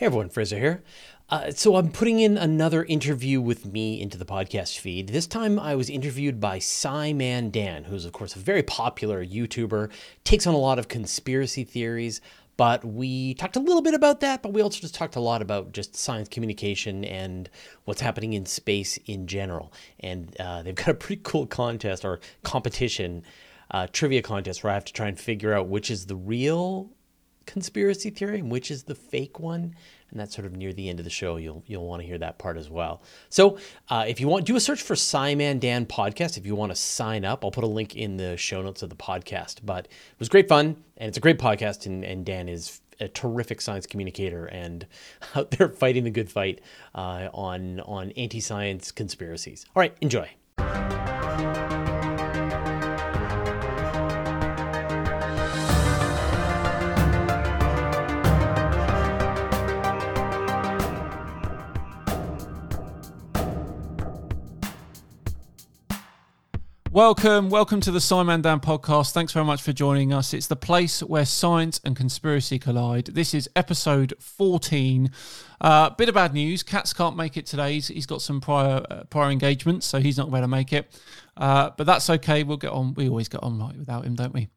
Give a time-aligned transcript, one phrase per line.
[0.00, 0.82] Hey everyone, Fraser here.
[1.28, 5.08] Uh, so I'm putting in another interview with me into the podcast feed.
[5.08, 9.90] This time I was interviewed by SciMan Dan, who's of course a very popular YouTuber,
[10.24, 12.22] takes on a lot of conspiracy theories.
[12.56, 15.42] But we talked a little bit about that, but we also just talked a lot
[15.42, 17.50] about just science communication and
[17.84, 19.70] what's happening in space in general.
[19.98, 23.22] And uh, they've got a pretty cool contest or competition,
[23.70, 26.88] uh, trivia contest, where I have to try and figure out which is the real
[27.50, 29.74] conspiracy theory and which is the fake one
[30.10, 32.18] and that's sort of near the end of the show you'll you'll want to hear
[32.18, 33.02] that part as well.
[33.28, 33.58] So
[33.88, 37.24] uh, if you want do a search for SciManDan podcast if you want to sign
[37.24, 37.44] up.
[37.44, 40.48] I'll put a link in the show notes of the podcast but it was great
[40.48, 44.86] fun and it's a great podcast and, and Dan is a terrific science communicator and
[45.34, 46.60] out there fighting the good fight
[46.94, 49.66] uh, on on anti-science conspiracies.
[49.74, 50.30] All right enjoy
[67.00, 69.12] Welcome, welcome to the SciManDan podcast.
[69.12, 70.34] Thanks very much for joining us.
[70.34, 73.06] It's the place where science and conspiracy collide.
[73.06, 75.10] This is episode 14.
[75.62, 76.62] Uh, bit of bad news.
[76.62, 77.72] Katz can't make it today.
[77.72, 80.94] he's, he's got some prior uh, prior engagements, so he's not going to make it.
[81.38, 82.42] Uh, but that's okay.
[82.42, 82.92] We'll get on.
[82.92, 84.50] We always get on right without him, don't we?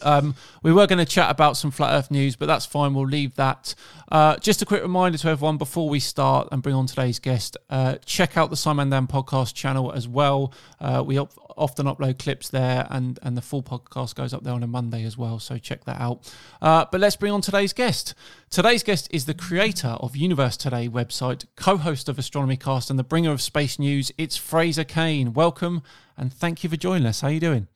[0.00, 2.94] Um, we were going to chat about some flat Earth news, but that's fine.
[2.94, 3.74] We'll leave that.
[4.10, 7.56] Uh, just a quick reminder to everyone before we start and bring on today's guest:
[7.68, 10.54] uh, check out the SciManDan podcast channel as well.
[10.80, 14.54] Uh, we op- often upload clips there, and and the full podcast goes up there
[14.54, 15.38] on a Monday as well.
[15.38, 16.32] So check that out.
[16.60, 18.14] Uh, but let's bring on today's guest.
[18.50, 23.04] Today's guest is the creator of Universe Today website, co-host of Astronomy Cast, and the
[23.04, 24.12] bringer of space news.
[24.18, 25.32] It's Fraser Cain.
[25.32, 25.82] Welcome
[26.16, 27.20] and thank you for joining us.
[27.20, 27.68] How are you doing?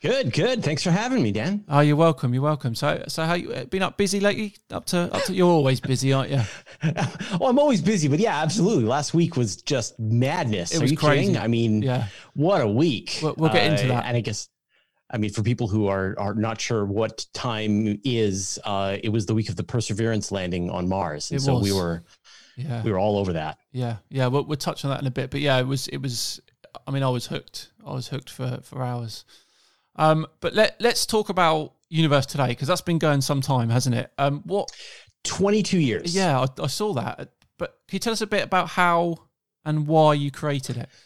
[0.00, 0.62] Good, good.
[0.62, 1.64] Thanks for having me, Dan.
[1.68, 2.32] Oh, you're welcome.
[2.32, 2.76] You're welcome.
[2.76, 4.54] So, so how you been up busy lately?
[4.70, 5.34] Up to, up to.
[5.34, 6.40] You're always busy, aren't you?
[6.84, 8.84] well, I'm always busy, but yeah, absolutely.
[8.84, 10.72] Last week was just madness.
[10.72, 11.32] It was crazy.
[11.32, 11.42] Kidding?
[11.42, 12.06] I mean, yeah.
[12.34, 13.18] What a week.
[13.20, 14.04] We'll, we'll get into uh, that.
[14.04, 14.48] And I guess,
[15.10, 19.26] I mean, for people who are are not sure what time is, uh, it was
[19.26, 21.64] the week of the Perseverance landing on Mars, and it so was.
[21.64, 22.04] we were,
[22.56, 23.58] yeah, we were all over that.
[23.72, 24.28] Yeah, yeah.
[24.28, 26.40] We'll, we'll touch on that in a bit, but yeah, it was, it was.
[26.86, 27.72] I mean, I was hooked.
[27.84, 29.24] I was hooked for for hours.
[29.98, 33.96] Um, but let let's talk about Universe today because that's been going some time, hasn't
[33.96, 34.10] it?
[34.16, 34.70] Um, what?
[35.24, 36.14] Twenty two years.
[36.14, 37.32] Yeah, I, I saw that.
[37.58, 39.16] But can you tell us a bit about how
[39.64, 40.88] and why you created it?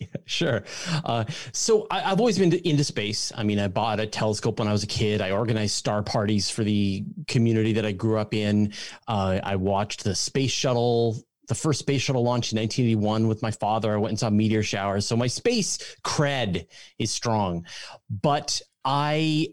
[0.00, 0.64] Yeah, sure.
[1.04, 3.32] Uh, so I, have always been into space.
[3.36, 5.20] I mean, I bought a telescope when I was a kid.
[5.20, 8.72] I organized star parties for the community that I grew up in.
[9.08, 11.20] Uh, I watched the space shuttle
[11.50, 13.92] the first space shuttle launch in 1981 with my father.
[13.92, 15.04] I went and saw meteor showers.
[15.04, 16.68] So my space cred
[17.00, 17.66] is strong.
[18.08, 19.48] But I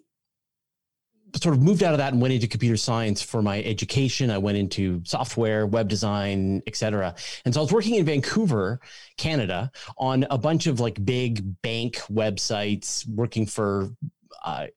[1.35, 4.29] sort of moved out of that and went into computer science for my education.
[4.29, 7.15] I went into software, web design, etc.
[7.45, 8.79] And so I was working in Vancouver,
[9.17, 13.89] Canada, on a bunch of like big bank websites, working for
[14.43, 14.67] uh,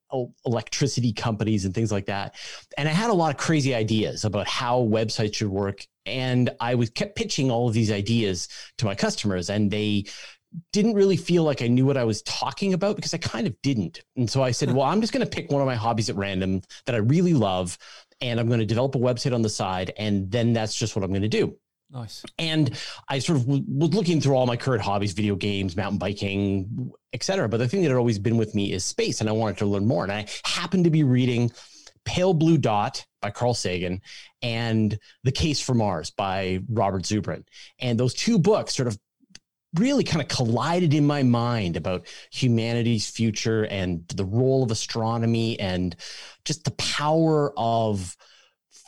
[0.44, 2.34] electricity companies and things like that.
[2.76, 5.86] And I had a lot of crazy ideas about how websites should work.
[6.06, 8.48] And I was kept pitching all of these ideas
[8.78, 10.06] to my customers, and they
[10.72, 13.54] didn't really feel like I knew what I was talking about because I kind of
[13.62, 14.02] didn't.
[14.16, 16.16] And so I said, well, I'm just going to pick one of my hobbies at
[16.16, 17.78] random that I really love,
[18.20, 19.92] and I'm going to develop a website on the side.
[19.96, 21.56] And then that's just what I'm going to do.
[21.92, 22.24] Nice.
[22.38, 22.78] And
[23.08, 26.92] I sort of w- was looking through all my current hobbies, video games, mountain biking,
[27.12, 27.48] etc.
[27.48, 29.66] But the thing that had always been with me is space, and I wanted to
[29.66, 30.04] learn more.
[30.04, 31.50] And I happened to be reading
[32.04, 34.00] Pale Blue Dot by Carl Sagan
[34.40, 37.44] and The Case for Mars by Robert Zubrin.
[37.80, 38.96] And those two books sort of
[39.74, 45.58] really kind of collided in my mind about humanity's future and the role of astronomy
[45.60, 45.94] and
[46.44, 48.16] just the power of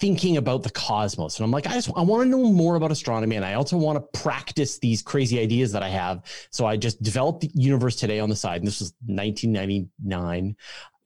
[0.03, 1.39] thinking about the cosmos.
[1.39, 3.77] And I'm like, I just I want to know more about astronomy and I also
[3.77, 6.25] want to practice these crazy ideas that I have.
[6.51, 8.57] So I just developed the universe today on the side.
[8.57, 10.57] And this was 1999.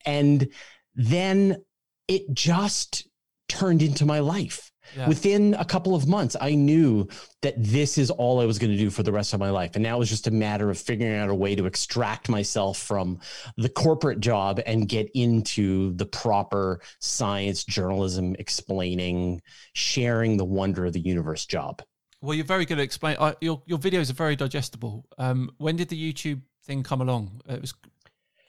[0.07, 0.49] And
[0.95, 1.63] then
[2.09, 3.07] it just
[3.51, 4.73] turned into my life.
[4.97, 5.09] Yeah.
[5.09, 7.09] Within a couple of months, I knew
[7.43, 9.73] that this is all I was going to do for the rest of my life.
[9.75, 12.79] And now it was just a matter of figuring out a way to extract myself
[12.79, 13.21] from
[13.57, 19.43] the corporate job and get into the proper science, journalism, explaining,
[19.75, 21.83] sharing the wonder of the universe job.
[22.21, 23.21] Well, you're very good at explaining.
[23.21, 25.07] Uh, your your videos are very digestible.
[25.19, 27.43] Um, when did the YouTube thing come along?
[27.49, 27.73] It was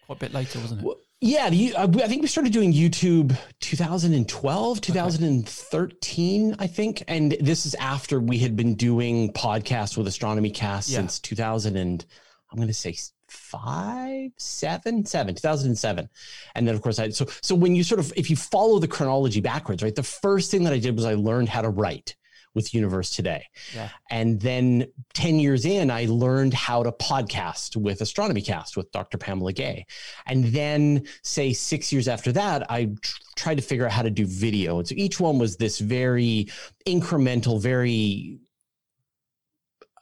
[0.06, 0.86] quite a bit later, wasn't it?
[0.86, 6.64] Well, yeah, uh, I think we started doing YouTube 2012, 2013, okay.
[6.64, 7.04] I think.
[7.08, 10.98] And this is after we had been doing podcasts with Astronomy Cast yeah.
[10.98, 12.06] since 2000 and
[12.52, 12.96] I'm going to say
[13.28, 16.08] five, seven, seven, 2007.
[16.54, 18.88] And then of course I, so, so when you sort of, if you follow the
[18.88, 22.16] chronology backwards, right, the first thing that I did was I learned how to write
[22.58, 23.46] with Universe Today.
[23.74, 23.90] Yeah.
[24.10, 29.18] And then 10 years in, I learned how to podcast with Astronomy Cast with Dr.
[29.18, 29.86] Pamela Gay.
[30.26, 34.10] And then, say, six years after that, I tr- tried to figure out how to
[34.10, 34.80] do video.
[34.80, 36.50] And so each one was this very
[36.86, 38.40] incremental, very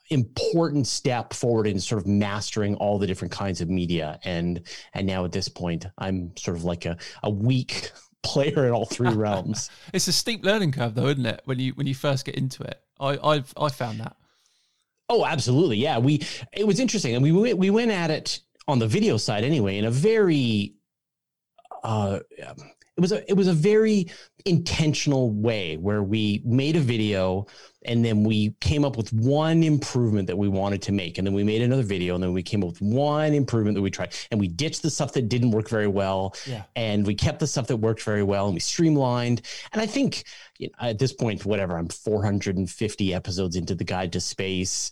[0.09, 4.61] important step forward in sort of mastering all the different kinds of media and
[4.93, 7.91] and now at this point i'm sort of like a, a weak
[8.25, 9.69] player in all three realms.
[9.93, 12.63] It's a steep learning curve though isn't it when you when you first get into
[12.63, 12.79] it?
[12.99, 14.15] I i've i found that.
[15.09, 15.77] Oh absolutely.
[15.77, 19.17] Yeah we it was interesting and we went we went at it on the video
[19.17, 20.73] side anyway in a very
[21.83, 22.19] uh
[22.97, 24.07] it was a it was a very
[24.45, 27.45] intentional way where we made a video
[27.85, 31.17] and then we came up with one improvement that we wanted to make.
[31.17, 33.81] And then we made another video and then we came up with one improvement that
[33.81, 34.13] we tried.
[34.31, 36.35] And we ditched the stuff that didn't work very well.
[36.45, 36.63] Yeah.
[36.75, 39.41] and we kept the stuff that worked very well and we streamlined.
[39.73, 40.23] And i think
[40.57, 44.91] you know, at this point whatever i'm 450 episodes into the guide to space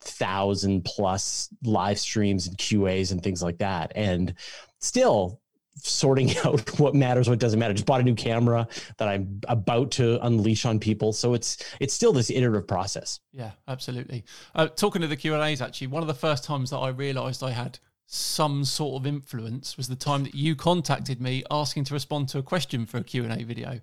[0.00, 3.92] thousand plus live streams and qas and things like that.
[3.94, 4.34] And
[4.80, 5.41] still
[5.76, 7.74] sorting out what matters, what doesn't matter.
[7.74, 8.66] Just bought a new camera
[8.98, 11.12] that I'm about to unleash on people.
[11.12, 13.20] So it's it's still this iterative process.
[13.32, 14.24] Yeah, absolutely.
[14.54, 16.88] Uh, talking to the Q and A's, actually, one of the first times that I
[16.88, 21.84] realised I had some sort of influence was the time that you contacted me asking
[21.84, 23.80] to respond to a question for a Q and A video.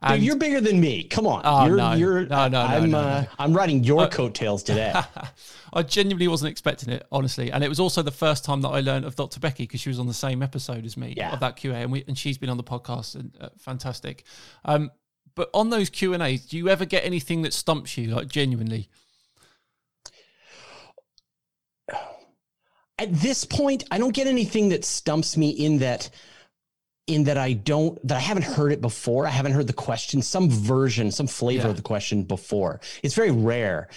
[0.00, 1.02] And you're bigger than me.
[1.04, 1.42] Come on.
[1.44, 1.92] Oh, you're, no.
[1.94, 4.94] You're, no, no, I'm, no, no, uh, I'm riding your uh, coattails today.
[5.72, 7.50] I genuinely wasn't expecting it, honestly.
[7.50, 9.40] And it was also the first time that I learned of Dr.
[9.40, 11.32] Becky because she was on the same episode as me yeah.
[11.32, 14.24] of that QA, and we and she's been on the podcast and uh, fantastic.
[14.64, 14.92] Um,
[15.34, 18.28] but on those Q and A's, do you ever get anything that stumps you, like
[18.28, 18.88] genuinely?
[23.00, 26.10] At this point, I don't get anything that stumps me in that
[27.08, 29.26] in that I don't that I haven't heard it before.
[29.26, 31.70] I haven't heard the question, some version, some flavor yeah.
[31.70, 32.80] of the question before.
[33.02, 33.88] It's very rare.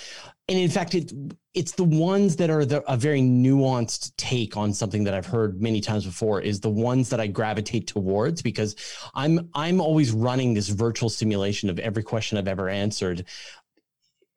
[0.48, 1.14] And in fact, it,
[1.54, 5.62] it's the ones that are the, a very nuanced take on something that I've heard
[5.62, 8.76] many times before is the ones that I gravitate towards because
[9.14, 13.26] I'm I'm always running this virtual simulation of every question I've ever answered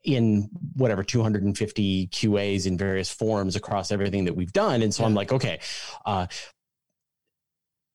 [0.02, 4.82] in whatever 250 QAs in various forms across everything that we've done.
[4.82, 5.06] And so yeah.
[5.06, 5.60] I'm like, okay,
[6.04, 6.26] uh,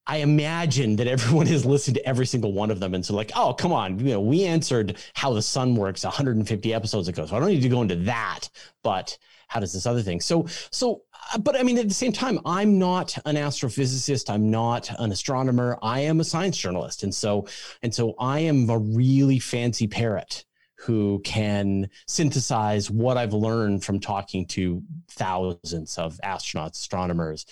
[0.09, 2.95] I imagine that everyone has listened to every single one of them.
[2.95, 6.73] And so, like, oh, come on, you know, we answered how the sun works 150
[6.73, 7.27] episodes ago.
[7.27, 8.49] So I don't need to go into that.
[8.83, 9.15] But
[9.47, 10.19] how does this other thing?
[10.19, 11.03] So, so,
[11.33, 14.31] uh, but I mean, at the same time, I'm not an astrophysicist.
[14.31, 15.77] I'm not an astronomer.
[15.83, 17.03] I am a science journalist.
[17.03, 17.47] And so,
[17.83, 20.43] and so I am a really fancy parrot
[20.79, 24.81] who can synthesize what I've learned from talking to
[25.11, 27.45] thousands of astronauts, astronomers,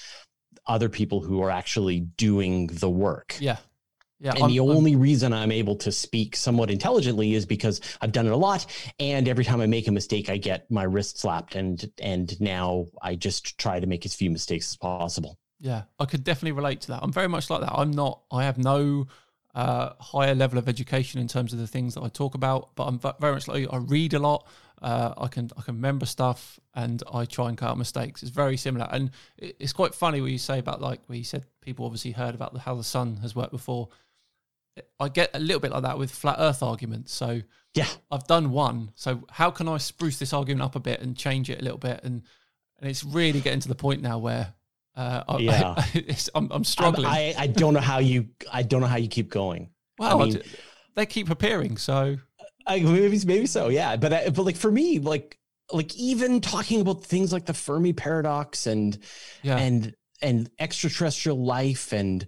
[0.67, 3.35] other people who are actually doing the work.
[3.39, 3.57] Yeah.
[4.19, 7.81] Yeah, and I'm, the only I'm, reason I'm able to speak somewhat intelligently is because
[8.01, 8.65] I've done it a lot,
[8.99, 12.87] and every time I make a mistake, I get my wrist slapped, and and now
[12.99, 15.37] I just try to make as few mistakes as possible.
[15.59, 17.03] Yeah, I could definitely relate to that.
[17.03, 17.71] I'm very much like that.
[17.71, 18.23] I'm not.
[18.31, 19.05] I have no
[19.53, 22.85] uh, higher level of education in terms of the things that I talk about, but
[22.85, 24.47] I'm very much like I read a lot.
[24.81, 28.21] Uh, I can I can remember stuff and I try and cut out mistakes.
[28.21, 31.45] It's very similar, and it's quite funny what you say about like where you said
[31.61, 33.89] people obviously heard about the, how the sun has worked before.
[34.99, 37.11] I get a little bit like that with flat Earth arguments.
[37.11, 37.41] So
[37.73, 38.91] yeah, I've done one.
[38.95, 41.79] So how can I spruce this argument up a bit and change it a little
[41.79, 42.01] bit?
[42.03, 42.21] And
[42.79, 44.53] and it's really getting to the point now where
[44.95, 47.07] uh, I, yeah, I, am I'm struggling.
[47.07, 49.69] I, I don't know how you I don't know how you keep going.
[49.97, 50.41] Well, I mean,
[50.95, 52.17] they keep appearing, so
[52.67, 53.95] I, maybe maybe so, yeah.
[53.95, 55.39] But I, but like for me, like
[55.71, 58.97] like even talking about things like the Fermi paradox and
[59.41, 59.57] yeah.
[59.57, 62.25] and and extraterrestrial life and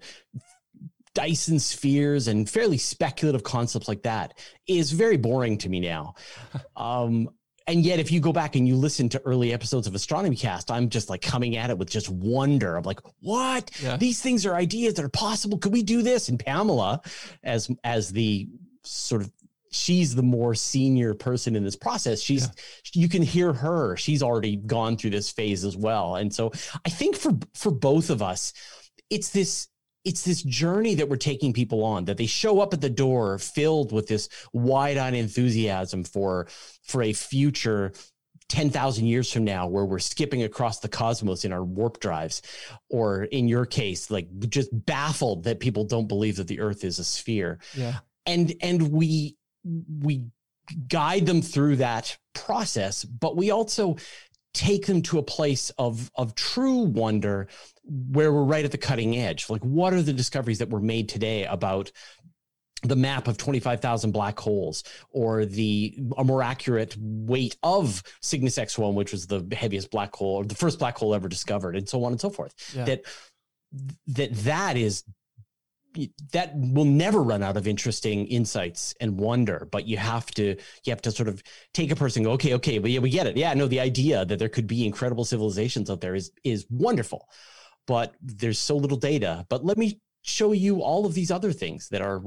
[1.13, 6.15] Dyson spheres and fairly speculative concepts like that is very boring to me now.
[6.75, 7.29] um,
[7.67, 10.71] and yet, if you go back and you listen to early episodes of Astronomy Cast,
[10.71, 12.75] I'm just like coming at it with just wonder.
[12.75, 13.69] I'm like, what?
[13.79, 13.95] Yeah.
[13.95, 15.59] These things are ideas that are possible.
[15.59, 16.29] Could we do this?
[16.29, 17.01] And Pamela,
[17.43, 18.49] as as the
[18.83, 19.31] sort of
[19.71, 22.21] she's the more senior person in this process.
[22.21, 23.01] She's yeah.
[23.01, 23.95] you can hear her.
[23.97, 26.15] She's already gone through this phase as well.
[26.15, 26.51] And so
[26.85, 28.53] i think for for both of us
[29.09, 29.67] it's this
[30.05, 33.37] it's this journey that we're taking people on that they show up at the door
[33.37, 36.47] filled with this wide-eyed enthusiasm for
[36.83, 37.91] for a future
[38.47, 42.41] 10,000 years from now where we're skipping across the cosmos in our warp drives
[42.89, 46.97] or in your case like just baffled that people don't believe that the earth is
[46.97, 47.59] a sphere.
[47.75, 47.99] Yeah.
[48.25, 50.25] And and we we
[50.87, 53.97] guide them through that process, but we also
[54.53, 57.47] take them to a place of of true wonder
[57.83, 61.07] where we're right at the cutting edge like what are the discoveries that were made
[61.07, 61.91] today about
[62.81, 68.95] the map of 25,000 black holes or the a more accurate weight of Cygnus X1
[68.95, 72.03] which was the heaviest black hole or the first black hole ever discovered and so
[72.03, 72.85] on and so forth yeah.
[72.85, 73.03] that
[74.07, 75.03] that that is
[76.31, 80.91] that will never run out of interesting insights and wonder but you have to you
[80.91, 81.41] have to sort of
[81.73, 84.25] take a person go okay okay but yeah we get it yeah no the idea
[84.25, 87.27] that there could be incredible civilizations out there is is wonderful
[87.87, 91.89] but there's so little data but let me show you all of these other things
[91.89, 92.21] that are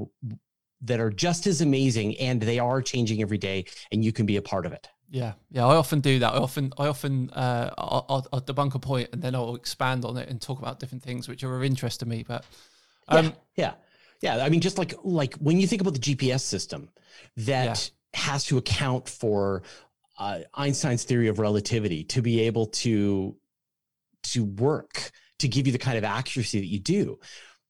[0.81, 4.35] that are just as amazing and they are changing every day and you can be
[4.35, 5.67] a part of it yeah, yeah.
[5.67, 6.33] I often do that.
[6.33, 10.05] I often, I often, uh, I'll, I'll, I'll, debunk a point and then I'll expand
[10.05, 12.25] on it and talk about different things which are of interest to me.
[12.27, 12.43] But
[13.07, 13.73] um, yeah, yeah,
[14.21, 14.43] yeah.
[14.43, 16.89] I mean, just like like when you think about the GPS system
[17.37, 18.19] that yeah.
[18.19, 19.63] has to account for
[20.17, 23.35] uh, Einstein's theory of relativity to be able to
[24.23, 27.19] to work to give you the kind of accuracy that you do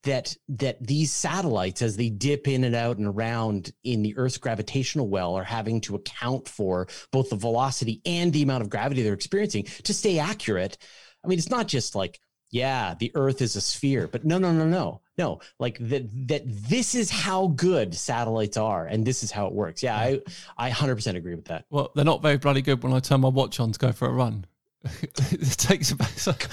[0.04, 4.38] that that these satellites as they dip in and out and around in the earth's
[4.38, 9.02] gravitational well are having to account for both the velocity and the amount of gravity
[9.02, 10.78] they're experiencing to stay accurate
[11.24, 12.20] i mean it's not just like
[12.54, 14.08] yeah, the earth is a sphere.
[14.08, 15.40] But no, no, no, no, no.
[15.58, 19.82] Like that, that this is how good satellites are and this is how it works.
[19.82, 20.22] Yeah, I,
[20.56, 21.66] I 100% agree with that.
[21.72, 24.08] Well, they're not very bloody good when I turn my watch on to go for
[24.08, 24.46] a run.
[24.84, 26.10] it takes about.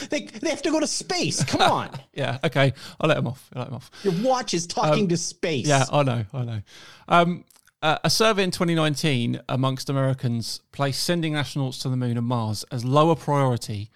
[0.09, 1.45] They, they have to go to space.
[1.45, 1.91] Come on.
[2.15, 2.39] yeah.
[2.45, 2.73] Okay.
[2.99, 3.51] I'll let them off.
[3.53, 3.91] I'll let them off.
[4.03, 5.67] Your watch is talking um, to space.
[5.67, 6.25] Yeah, I know.
[6.33, 6.63] I know.
[7.09, 7.45] Um,
[7.83, 12.65] uh, a survey in 2019 amongst Americans placed sending astronauts to the moon and Mars
[12.71, 13.91] as lower priority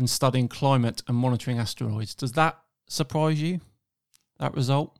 [0.00, 2.14] than studying climate and monitoring asteroids.
[2.14, 3.60] Does that surprise you?
[4.38, 4.98] That result?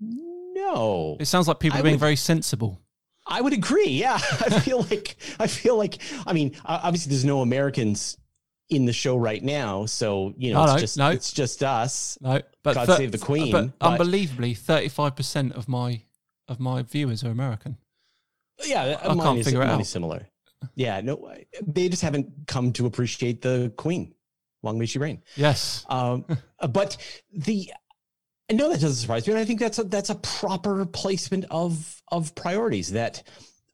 [0.00, 1.18] No.
[1.20, 2.80] It sounds like people are being would, very sensible.
[3.26, 3.90] I would agree.
[3.90, 8.16] Yeah, I feel like I feel like I mean, obviously, there's no Americans
[8.70, 11.10] in the show right now, so you know, no, it's no, just no.
[11.10, 12.16] it's just us.
[12.22, 13.52] No, but God save the Queen.
[13.52, 16.00] But, but unbelievably, 35 percent of my
[16.48, 17.76] of my viewers are American.
[18.64, 19.84] Yeah, I can't is, figure it out.
[19.84, 20.26] Similar.
[20.74, 21.32] Yeah, no,
[21.66, 24.14] they just haven't come to appreciate the queen.
[24.62, 25.22] Long may she reign.
[25.36, 25.84] Yes.
[25.88, 26.24] Um,
[26.70, 26.96] but
[27.32, 27.72] the
[28.50, 32.02] no, that doesn't surprise me, and I think that's a that's a proper placement of
[32.08, 32.92] of priorities.
[32.92, 33.22] That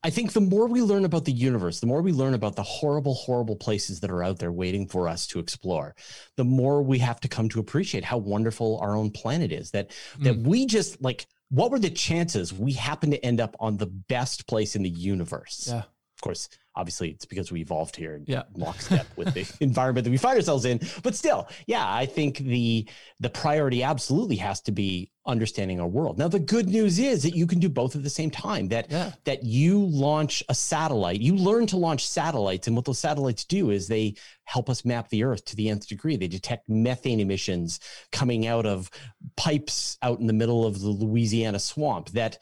[0.03, 2.63] I think the more we learn about the universe, the more we learn about the
[2.63, 5.95] horrible, horrible places that are out there waiting for us to explore,
[6.37, 9.71] the more we have to come to appreciate how wonderful our own planet is.
[9.71, 10.25] That mm.
[10.25, 13.87] that we just like what were the chances we happen to end up on the
[13.87, 15.69] best place in the universe?
[15.71, 15.79] Yeah.
[15.79, 18.43] Of course, obviously it's because we evolved here in yeah.
[18.55, 22.87] lockstep with the environment that we find ourselves in but still yeah i think the
[23.21, 27.35] the priority absolutely has to be understanding our world now the good news is that
[27.35, 29.13] you can do both at the same time that yeah.
[29.25, 33.71] that you launch a satellite you learn to launch satellites and what those satellites do
[33.71, 34.15] is they
[34.45, 37.81] help us map the earth to the nth degree they detect methane emissions
[38.13, 38.91] coming out of
[39.37, 42.39] pipes out in the middle of the louisiana swamp that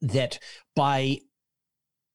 [0.00, 0.38] that
[0.74, 1.18] by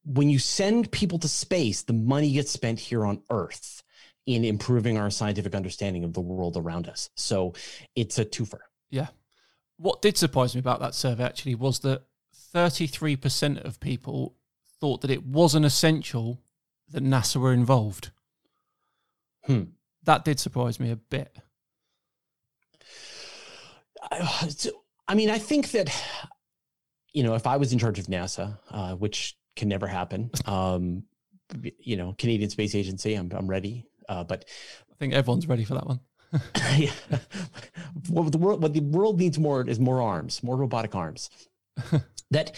[0.03, 3.83] when you send people to space, the money gets spent here on Earth
[4.25, 7.09] in improving our scientific understanding of the world around us.
[7.15, 7.53] So
[7.95, 8.59] it's a twofer.
[8.89, 9.07] Yeah.
[9.77, 12.03] What did surprise me about that survey actually was that
[12.53, 14.35] 33% of people
[14.79, 16.41] thought that it wasn't essential
[16.89, 18.11] that NASA were involved.
[19.45, 19.63] Hmm.
[20.03, 21.35] That did surprise me a bit.
[24.11, 25.89] I mean, I think that,
[27.13, 30.31] you know, if I was in charge of NASA, uh, which can never happen.
[30.45, 31.03] Um,
[31.79, 33.85] you know, Canadian Space Agency, I'm, I'm ready.
[34.07, 34.45] Uh, but
[34.89, 35.99] I think everyone's ready for that one.
[36.77, 36.91] yeah.
[38.07, 41.29] What the world, what the world needs more is more arms, more robotic arms.
[42.31, 42.55] that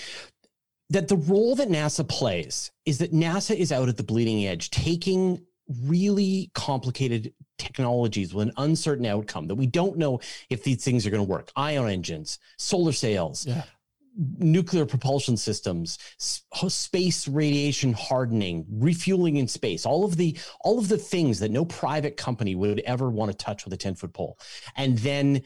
[0.92, 4.70] that the role that NASA plays is that NASA is out at the bleeding edge,
[4.70, 5.44] taking
[5.86, 10.20] really complicated technologies with an uncertain outcome that we don't know
[10.52, 11.52] if these things are going to work.
[11.56, 13.64] Ion engines, solar sails, yeah
[14.38, 20.98] nuclear propulsion systems space radiation hardening refueling in space all of the all of the
[20.98, 24.38] things that no private company would ever want to touch with a 10 foot pole
[24.77, 25.41] and then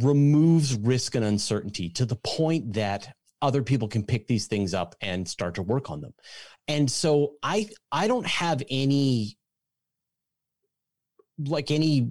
[0.00, 4.94] removes risk and uncertainty to the point that other people can pick these things up
[5.02, 6.14] and start to work on them.
[6.66, 9.36] And so i i don't have any
[11.38, 12.08] like any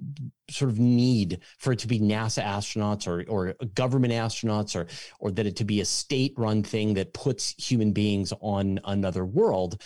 [0.50, 4.86] sort of need for it to be NASA astronauts or or government astronauts or
[5.18, 9.24] or that it to be a state run thing that puts human beings on another
[9.24, 9.80] world.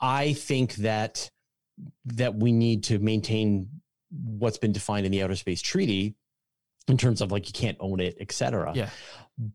[0.00, 1.30] I think that
[2.06, 3.68] that we need to maintain
[4.10, 6.14] what's been defined in the Outer Space Treaty
[6.88, 8.72] in terms of like you can't own it, etc.
[8.74, 8.90] Yeah.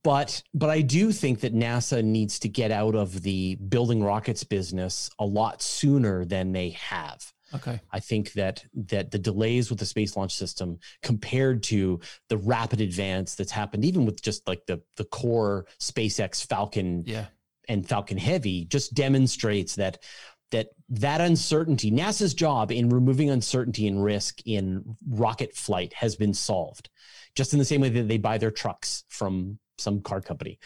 [0.03, 4.43] but but I do think that NASA needs to get out of the building rockets
[4.43, 7.31] business a lot sooner than they have.
[7.53, 7.79] Okay.
[7.91, 12.81] I think that that the delays with the space launch system compared to the rapid
[12.81, 17.25] advance that's happened even with just like the the core SpaceX Falcon Yeah.
[17.67, 20.03] and Falcon Heavy just demonstrates that
[20.51, 26.33] that that uncertainty NASA's job in removing uncertainty and risk in rocket flight has been
[26.33, 26.89] solved
[27.35, 30.59] just in the same way that they buy their trucks from some car company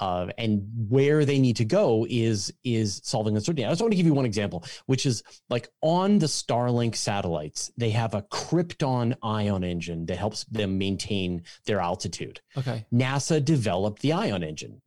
[0.00, 3.64] uh, and where they need to go is is solving uncertainty.
[3.64, 7.70] I just want to give you one example, which is like on the Starlink satellites,
[7.76, 12.40] they have a krypton ion engine that helps them maintain their altitude.
[12.56, 12.86] Okay.
[12.92, 14.80] NASA developed the ion engine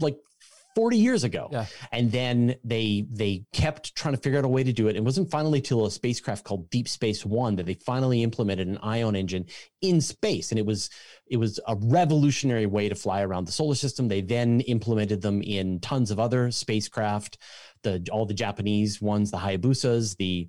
[0.00, 0.18] like
[0.74, 1.48] 40 years ago.
[1.50, 1.66] Yeah.
[1.92, 4.96] And then they they kept trying to figure out a way to do it.
[4.96, 8.78] It wasn't finally till a spacecraft called Deep Space One that they finally implemented an
[8.78, 9.46] ion engine
[9.82, 10.50] in space.
[10.50, 10.90] And it was
[11.26, 14.08] it was a revolutionary way to fly around the solar system.
[14.08, 17.38] They then implemented them in tons of other spacecraft,
[17.82, 20.48] the all the Japanese ones, the Hayabusas, the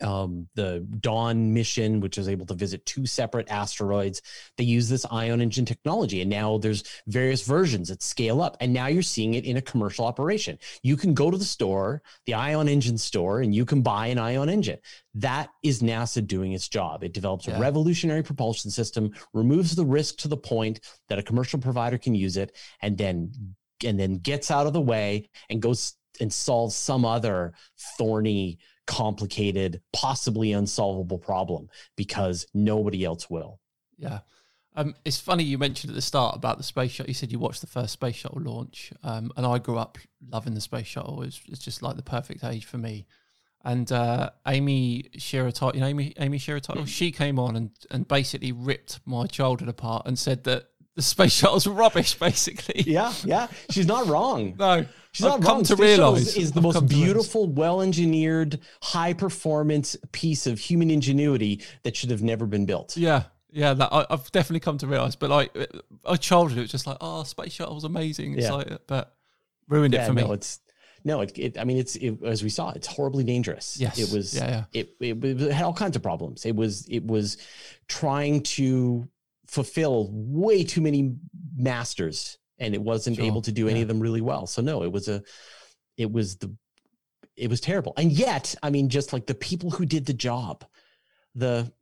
[0.00, 4.22] um, the Dawn mission, which is able to visit two separate asteroids.
[4.56, 8.56] They use this ion engine technology, and now there's various versions that scale up.
[8.60, 10.58] And now you're seeing it in a commercial operation.
[10.82, 14.18] You can go to the store, the ion engine store, and you can buy an
[14.18, 14.78] ion engine.
[15.14, 17.02] That is NASA doing its job.
[17.02, 17.56] It develops Yeah.
[17.56, 22.14] a revolutionary propulsion system, removes the risk to the point that a commercial provider can
[22.14, 23.32] use it, and then
[23.84, 27.52] and then gets out of the way and goes and solves some other
[27.96, 33.60] thorny complicated, possibly unsolvable problem because nobody else will.
[33.98, 34.20] Yeah.
[34.74, 37.10] Um, it's funny you mentioned at the start about the space shuttle.
[37.10, 39.98] You said you watched the first space shuttle launch, um, and I grew up
[40.30, 41.22] loving the space shuttle.
[41.22, 43.06] It's, it's just like the perfect age for me.
[43.64, 47.70] And uh, Amy Shira Teitel, you know Amy Amy Shira Teitel, she came on and
[47.90, 52.82] and basically ripped my childhood apart and said that the space shuttle's rubbish, basically.
[52.82, 53.46] Yeah, yeah.
[53.70, 54.56] She's not wrong.
[54.58, 55.64] No, She's I've not come wrong.
[55.64, 57.04] to Space Shuttle realize is the I've most come to realize.
[57.06, 62.96] beautiful, well-engineered, high-performance piece of human ingenuity that should have never been built.
[62.96, 65.16] Yeah, yeah, that I, I've definitely come to realize.
[65.16, 65.66] But like, uh,
[66.04, 68.34] a childhood, it was just like, oh, space shuttle was amazing.
[68.34, 68.52] It's Yeah.
[68.52, 69.14] like, but
[69.68, 70.22] ruined it Yeah, for me.
[70.22, 70.60] no, it's
[71.04, 73.78] no, it, it I mean, it's it, as we saw, it's horribly dangerous.
[73.80, 73.98] Yes.
[73.98, 74.34] it was.
[74.36, 74.64] Yeah, yeah.
[74.72, 76.44] It, it it had all kinds of problems.
[76.44, 77.38] It was it was
[77.86, 79.08] trying to
[79.48, 81.14] fulfill way too many
[81.56, 83.82] masters, and it wasn't Sure, able to do any yeah.
[83.82, 84.46] of them really well.
[84.46, 85.22] So no, it was a,
[85.96, 86.54] it was the,
[87.36, 87.94] it was terrible.
[87.96, 90.64] And yet, I mean, just like the people who did the job,
[91.34, 91.72] the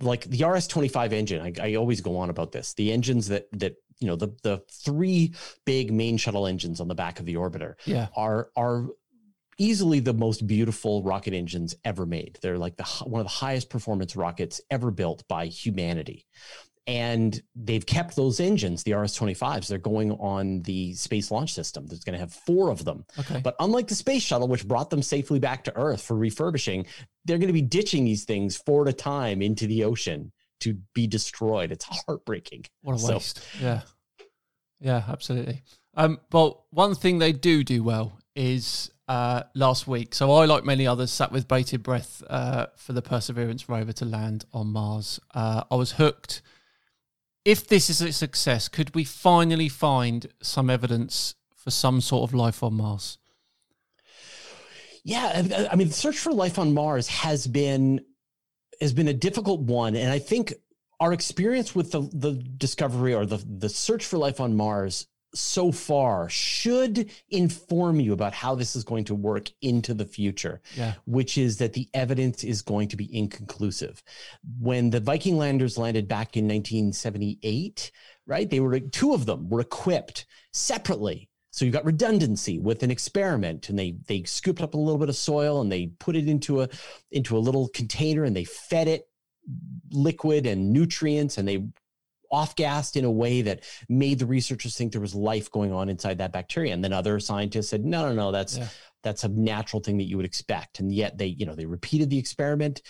[0.00, 2.74] like the RS-25 engine, I, I always go on about this.
[2.74, 6.94] The engines that that you know the the three big main shuttle engines on the
[6.94, 8.88] back of the orbiter yeah, are are
[9.58, 12.38] easily the most beautiful rocket engines ever made.
[12.42, 16.26] They're like the one of the highest performance rockets ever built by humanity.
[16.86, 19.68] And they've kept those engines, the RS-25s.
[19.68, 21.86] They're going on the Space Launch System.
[21.86, 23.04] There's going to have four of them.
[23.20, 26.86] okay, But unlike the space shuttle, which brought them safely back to Earth for refurbishing,
[27.24, 30.76] they're going to be ditching these things four at a time into the ocean to
[30.92, 31.70] be destroyed.
[31.70, 32.64] It's heartbreaking.
[32.82, 33.44] what a so- waste.
[33.60, 33.82] Yeah,
[34.80, 35.62] yeah, absolutely.
[35.94, 40.14] Um, but one thing they do do well is uh, last week.
[40.14, 44.04] So I, like many others, sat with bated breath uh, for the Perseverance rover to
[44.04, 45.20] land on Mars.
[45.34, 46.42] Uh, I was hooked.
[47.44, 52.34] If this is a success, could we finally find some evidence for some sort of
[52.34, 53.18] life on Mars?
[55.04, 58.04] Yeah, I- uh, I mean, the search for life on Mars has been
[58.80, 60.54] has been a difficult one, and I think
[61.00, 65.72] our experience with the the discovery or the the search for life on Mars so
[65.72, 70.94] far should inform you about how this is going to work into the future Yeah,
[71.06, 74.02] which is that the evidence is going to be inconclusive.
[74.60, 77.90] When the Viking landers landed back in 1978,
[78.26, 78.48] right?
[78.48, 81.28] They were two of them were equipped separately.
[81.50, 85.10] So you got redundancy with an experiment and they they scooped up a little bit
[85.10, 86.68] of soil and they put it into a
[87.10, 89.08] into a little container and they fed it
[89.90, 91.66] liquid and nutrients and they
[92.32, 95.88] off gassed in a way that made the researchers think there was life going on
[95.88, 96.72] inside that bacteria.
[96.72, 98.68] And then other scientists said, no, no, no, that's Yeah.
[99.02, 100.80] that's a natural thing that you would expect.
[100.80, 102.82] And yet they, you know, they repeated the experiment,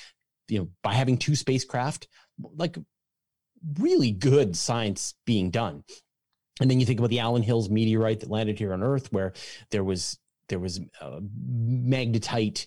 [0.49, 2.09] you know, by having two spacecraft,
[2.57, 2.79] like
[3.79, 5.85] really good science being done.
[6.61, 9.33] And then you think about the Allan Hills meteorite that landed here on Earth, where
[9.71, 12.67] there was there was uh, magnetite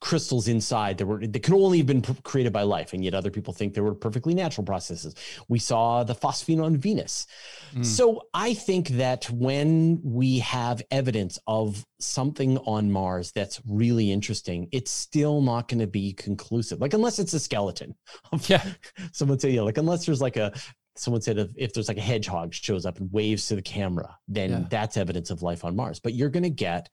[0.00, 3.30] crystals inside that were that could only have been created by life, and yet other
[3.30, 5.14] people think they were perfectly natural processes.
[5.48, 7.26] We saw the phosphine on Venus.
[7.74, 7.84] Mm.
[7.84, 14.68] So I think that when we have evidence of something on Mars that's really interesting,
[14.70, 16.80] it's still not going to be conclusive.
[16.80, 17.94] Like unless it's a skeleton.
[18.46, 18.64] Yeah.
[19.12, 20.52] Someone say, yeah, like unless there's like a
[20.96, 24.16] someone said if, if there's like a hedgehog shows up and waves to the camera,
[24.28, 24.64] then Yeah.
[24.70, 25.98] that's evidence of life on Mars.
[25.98, 26.88] But you're going to get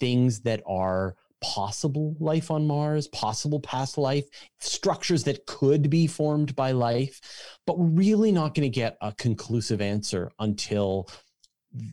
[0.00, 1.16] things that are
[1.54, 4.24] possible life on Mars, possible past life,
[4.58, 7.20] structures that could be formed by life,
[7.66, 11.08] but we're really not going to get a conclusive answer until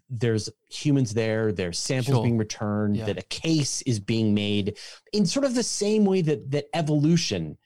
[0.10, 2.24] there's humans there, there's samples Sure.
[2.24, 3.06] being returned, Yeah.
[3.06, 4.78] that a case is being made
[5.12, 7.58] in sort of the same way that that evolution.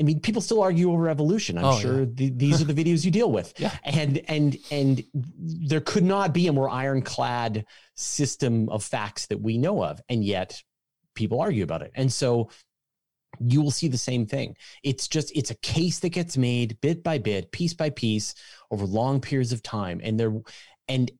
[0.00, 1.56] I mean, people still argue over evolution.
[1.58, 2.06] I'm Oh, sure yeah.
[2.12, 3.54] the, these are the videos you deal with.
[3.58, 3.76] Yeah.
[3.84, 9.58] And and and there could not be a more ironclad system of facts that we
[9.58, 10.62] know of, and yet
[11.14, 11.92] people argue about it.
[11.94, 12.50] And so
[13.40, 14.56] you will see the same thing.
[14.82, 18.34] It's just it's a case that gets made bit by bit, piece by piece,
[18.70, 20.32] over long periods of time, and there
[20.88, 21.10] and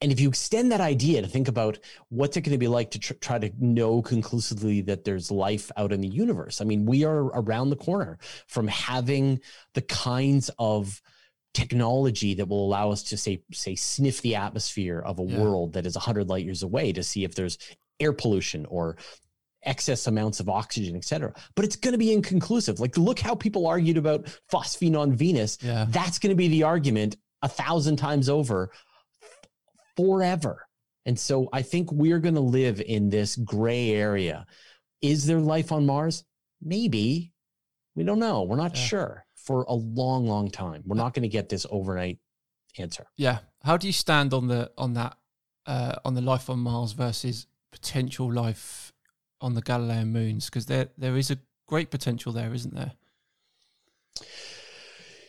[0.00, 2.90] and if you extend that idea to think about what's it going to be like
[2.90, 6.86] to tr- try to know conclusively that there's life out in the universe, I mean,
[6.86, 9.40] we are around the corner from having
[9.74, 11.00] the kinds of
[11.54, 15.38] technology that will allow us to say say sniff the atmosphere of a Yeah.
[15.40, 17.58] world that is 100 light years away to see if there's
[18.00, 18.96] air pollution or
[19.64, 23.34] excess amounts of oxygen et cetera but it's going to be inconclusive like look how
[23.34, 25.86] people argued about phosphine on venus Yeah.
[25.88, 28.70] that's going to be the argument a thousand times over
[29.96, 30.66] forever.
[31.06, 34.46] And so I think we're going to live in this gray area.
[35.00, 36.24] Is there life on Mars?
[36.60, 37.32] Maybe.
[37.96, 38.42] We don't know.
[38.42, 38.82] We're not Yeah.
[38.84, 40.82] sure for a long, long time.
[40.86, 42.18] We're not going to get this overnight
[42.78, 43.06] answer.
[43.16, 43.38] Yeah.
[43.64, 45.16] How do you stand on the on that
[45.66, 48.91] uh, on the life on Mars versus potential life
[49.42, 50.46] on the Galilean moons?
[50.46, 52.92] Because there there is a great potential there, isn't there?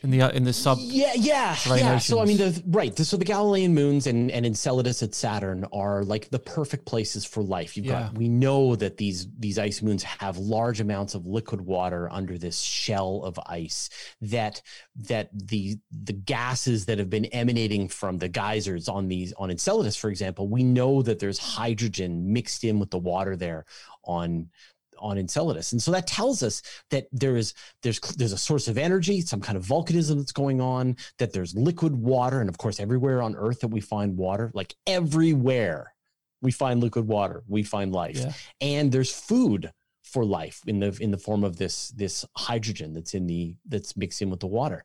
[0.04, 0.76] In the uh, in the sub.
[0.80, 1.96] yeah, yeah, yeah.
[1.98, 2.94] So I mean, the right.
[2.98, 7.42] So the Galilean moons and and Enceladus at Saturn are like the perfect places for
[7.42, 7.74] life.
[7.74, 8.02] You've Yeah.
[8.02, 8.18] got.
[8.18, 12.60] We know that these these ice moons have large amounts of liquid water under this
[12.60, 13.88] shell of ice.
[14.20, 14.60] That
[14.96, 19.96] that the the gases that have been emanating from the geysers on these on Enceladus,
[19.96, 23.64] for example, we know that there's hydrogen mixed in with the water there
[24.04, 24.50] on
[24.98, 28.78] on Enceladus, and so that tells us that there is there's there's a source of
[28.78, 32.80] energy, some kind of volcanism that's going on, that there's liquid water, and of course,
[32.80, 35.94] everywhere on Earth that we find water, like everywhere
[36.42, 38.32] we find liquid water, we find life, Yeah.
[38.60, 43.14] and there's food for life in the in the form of this this hydrogen that's
[43.14, 44.84] in the that's mixed in with the water.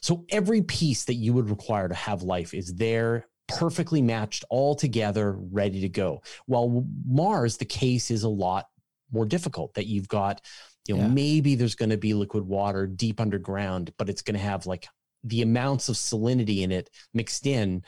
[0.00, 4.76] So every piece that you would require to have life is there perfectly matched all
[4.76, 6.22] together ready to go.
[6.46, 8.68] While Mars the case is a lot
[9.12, 10.40] more difficult that you've got
[10.88, 11.08] you know Yeah.
[11.08, 14.88] maybe there's going to be liquid water deep underground but it's going to have like
[15.24, 17.82] the amounts of salinity in it mixed in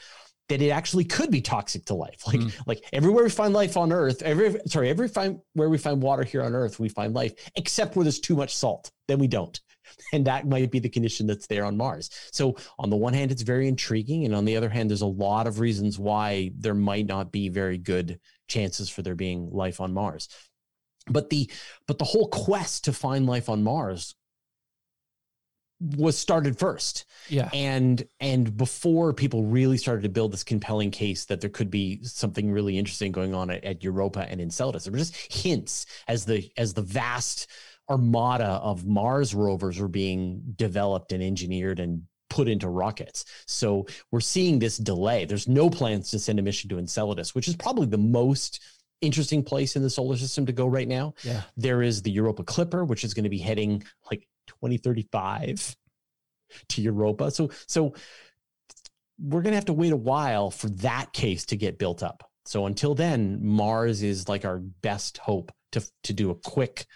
[0.49, 2.53] that it actually could be toxic to life like Mm.
[2.67, 6.25] like everywhere we find life on earth every sorry every find where we find water
[6.25, 9.61] here on earth we find life except where there's too much salt then we don't
[10.13, 13.31] and that might be the condition that's there on mars so on the one hand
[13.33, 16.75] it's very intriguing and on the other hand there's a lot of reasons why there
[16.75, 20.29] might not be very good chances for there being life on mars
[21.09, 21.51] but the
[21.87, 24.15] but the whole quest to find life on mars
[25.97, 27.51] was started first Yeah.
[27.53, 32.05] and and before people really started to build this compelling case that there could be
[32.05, 36.25] something really interesting going on at, at Europa and Enceladus, there were just hints as
[36.25, 37.49] the as the vast
[37.91, 43.25] armada of Mars rovers were being developed and engineered and put into rockets.
[43.47, 45.25] So we're seeing this delay.
[45.25, 48.61] There's no plans to send a mission to Enceladus, which is probably the most
[49.03, 51.15] interesting place in the solar system to go right now.
[51.23, 51.43] Yeah.
[51.57, 55.77] There is the Europa Clipper, which is going to be heading like 2035
[56.69, 57.31] to Europa.
[57.31, 57.95] So so
[59.19, 62.29] we're going to have to wait a while for that case to get built up.
[62.45, 66.87] So until then, Mars is like our best hope to to do a quick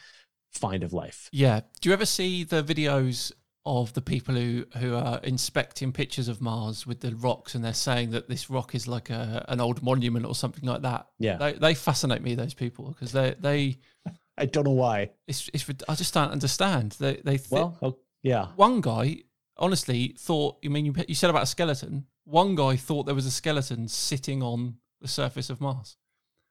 [0.52, 1.28] find of life.
[1.32, 1.60] Yeah.
[1.80, 3.32] Do you ever see the videos
[3.66, 7.74] of the people who, who are inspecting pictures of Mars with the rocks and they're
[7.74, 11.06] saying that this rock is like a, an old monument or something like that?
[11.18, 11.36] Yeah.
[11.36, 13.78] They, they fascinate me, those people, because they, they
[14.38, 15.10] I don't know why.
[15.26, 16.92] it's, it's, I just don't understand.
[16.92, 18.46] They, they thi- Well, oh, yeah.
[18.56, 19.22] one guy
[19.56, 22.06] honestly thought, I mean, you, you said about a skeleton.
[22.24, 25.96] One guy thought there was a skeleton sitting on the surface of Mars.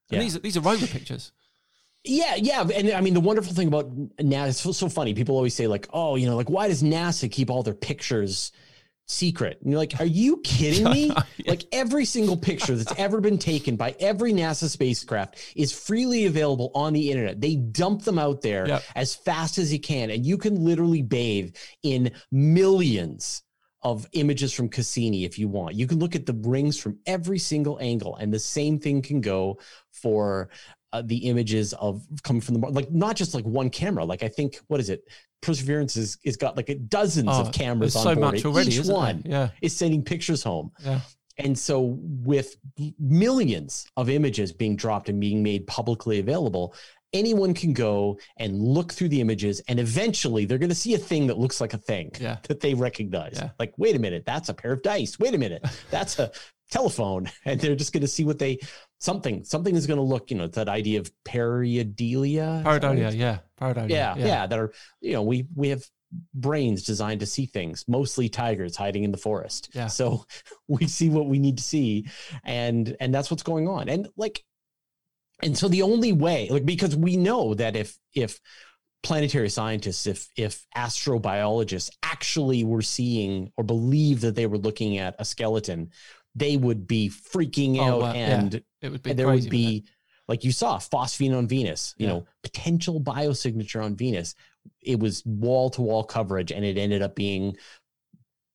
[0.10, 0.24] And Yeah.
[0.24, 1.32] these, are- these are rover pictures.
[2.06, 5.14] Yeah, yeah, and I mean the wonderful thing about NASA, it's so, so funny.
[5.14, 8.52] People always say like, "Oh, you know, like why does NASA keep all their pictures
[9.08, 11.12] secret?" And you're like, "Are you kidding me?"
[11.48, 16.72] Like every single picture that's ever been taken by every NASA spacecraft is freely available
[16.74, 17.40] on the internet.
[17.40, 18.84] They dump them out there Yep.
[18.96, 23.44] as fast as you can, and you can literally bathe in millions
[23.84, 25.76] of images from Cassini if you want.
[25.76, 29.22] You can look at the rings from every single angle, and the same thing can
[29.22, 29.60] go
[29.92, 30.50] for
[30.96, 34.04] uh, the images of coming from the like not just like one camera.
[34.06, 35.02] Like I think what is it?
[35.42, 38.34] Perseverance is, is got like dozens Oh, of cameras on so board.
[38.34, 38.72] much already.
[38.76, 39.50] Each one Yeah.
[39.62, 40.72] is sending pictures home.
[40.84, 41.02] Yeah.
[41.38, 41.98] And so,
[42.34, 42.56] with
[43.00, 46.74] millions of images being dropped and being made publicly available,
[47.14, 50.98] anyone can go and look through the images, and eventually they're going to see a
[50.98, 52.38] thing that looks like a thing Yeah.
[52.48, 53.34] that they recognize.
[53.36, 53.50] Yeah.
[53.60, 55.20] Like, wait a minute, that's a pair of dice.
[55.20, 56.32] Wait a minute, that's a
[56.72, 57.30] telephone.
[57.46, 58.58] And they're just going to see what they
[59.00, 60.32] something something is going to look.
[60.32, 61.86] You know, that idea of pareidolia.
[62.60, 63.38] is that what Pareidolia, it's- yeah.
[63.60, 63.90] Pareidolia.
[63.90, 65.84] yeah, yeah, that are you know we we have
[66.34, 69.70] brains designed to see things, mostly tigers hiding in the forest.
[69.74, 69.88] Yeah.
[69.88, 70.26] So
[70.68, 72.08] we see what we need to see,
[72.44, 73.90] and and that's what's going on.
[73.90, 74.44] And like,
[75.44, 78.40] and so the only way, like, because we know that if if
[79.04, 85.16] planetary scientists, if if astrobiologists actually were seeing or believe that they were looking at
[85.20, 85.92] a skeleton,
[86.36, 88.40] they would be freaking Oh, out yeah.
[88.40, 89.86] and It would be there would be
[90.28, 92.14] like you saw phosphine on venus you Yeah.
[92.14, 94.36] know potential biosignature on venus
[94.82, 97.56] it was wall to wall coverage and it ended up being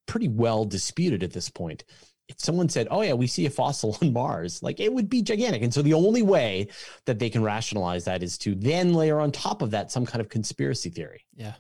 [0.07, 1.85] pretty well disputed at this point
[2.29, 5.23] if someone said oh yeah we see a fossil on mars like it would be
[5.23, 6.67] gigantic and so the only way
[7.07, 10.21] that they can rationalize that is to then layer on top of that some kind
[10.21, 11.55] of conspiracy theory Yeah.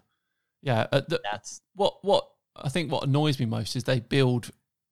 [0.62, 0.86] Yeah.
[0.92, 4.50] Uh, the, that's what what I think what annoys me most is they build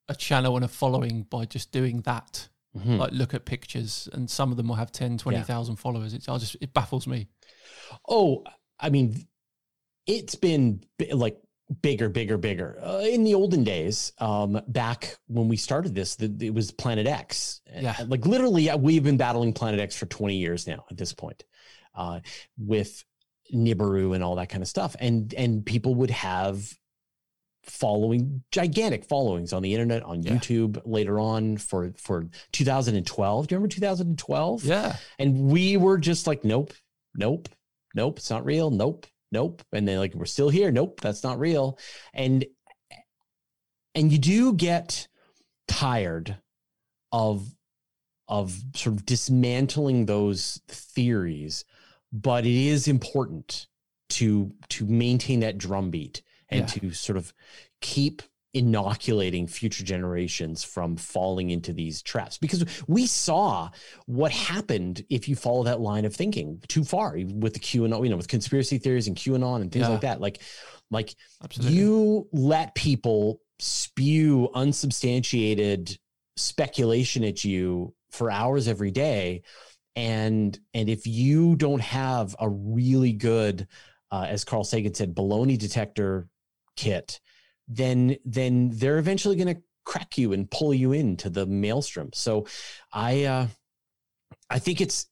[0.09, 2.49] a channel and a following by just doing that.
[2.77, 2.97] Mhm.
[2.97, 6.13] Like look at pictures and some of them will have 10, 20,000 followers.
[6.13, 7.27] It's I just it baffles me.
[8.07, 8.43] Oh,
[8.79, 9.27] I mean,
[10.05, 11.37] it's been like
[11.81, 12.79] bigger, bigger, bigger.
[12.83, 17.07] Uh, in the olden days, um, back when we started this, the, it was Planet
[17.07, 17.61] X.
[17.73, 17.95] Yeah.
[18.07, 21.43] Like literally, uh, we've been battling Planet X for 20 years now at this point
[21.95, 22.19] uh,
[22.57, 23.03] with
[23.53, 24.95] Nibiru and all that kind of stuff.
[24.99, 26.73] And, and people would have
[27.69, 30.33] following gigantic followings on the internet on Yeah.
[30.33, 34.95] youtube later on for for 2012 do you remember 2012 Yeah.
[35.19, 36.73] and we were just like, nope,
[37.15, 37.47] nope,
[37.95, 38.69] nope, it's not real.
[38.71, 39.61] Nope, nope.
[39.71, 40.71] And then like, we're still here.
[40.71, 41.77] Nope, that's not real.
[42.13, 42.45] And
[43.95, 45.07] and you do get
[45.67, 46.37] tired
[47.11, 47.47] of
[48.27, 51.65] of sort of dismantling those theories,
[52.13, 53.67] but it is important
[54.09, 56.89] to to maintain that drumbeat and Yeah.
[56.89, 57.33] to sort of
[57.81, 58.21] keep
[58.55, 63.69] inoculating future generations from falling into these traps because we saw
[64.07, 68.09] what happened if you follow that line of thinking too far with the QAnon, you
[68.09, 69.89] know, with conspiracy theories and QAnon and things Yeah.
[69.89, 70.19] like that.
[70.19, 70.41] Like,
[70.89, 71.77] like Absolutely.
[71.77, 75.97] you let people spew unsubstantiated
[76.37, 79.43] speculation at you for hours every day
[79.95, 83.67] and and if you don't have a really good
[84.11, 86.27] uh, as carl sagan said baloney detector
[86.83, 87.19] kit
[87.67, 92.45] then then they're eventually going to crack you and pull you into the maelstrom so
[92.93, 93.47] i uh
[94.49, 95.07] i think it's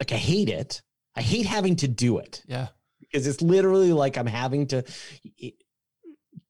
[0.00, 0.82] like i hate it
[1.16, 2.68] i hate having to do it yeah.
[3.00, 4.82] because it's literally like I'm having to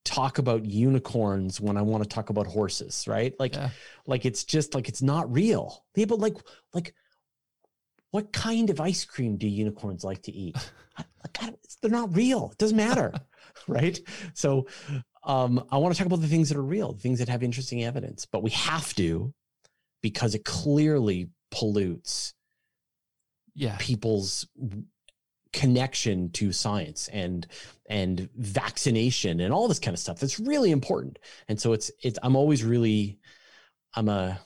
[0.05, 3.35] talk about unicorns when I want to talk about horses, right?
[3.39, 3.71] Like, Yeah.
[4.07, 5.85] like it's just like it's not real.
[5.95, 6.37] Yeah, but like,
[6.73, 6.95] like,
[8.11, 10.57] what kind of ice cream do unicorns like to eat?
[10.99, 12.51] I- like, I they're not real.
[12.53, 13.13] It doesn't matter,
[13.69, 13.99] right?
[14.35, 14.67] So,
[15.25, 17.85] um, I want to talk about the things that are real, things that have interesting
[17.85, 19.33] evidence, but we have to
[20.03, 22.35] because it clearly pollutes
[23.55, 23.77] Yeah.
[23.81, 24.47] people's
[25.53, 27.47] connection to science and
[27.89, 31.19] and vaccination and all this kind of stuff that's really important
[31.49, 33.19] and so it's it's i'm always really
[33.95, 34.39] i'm a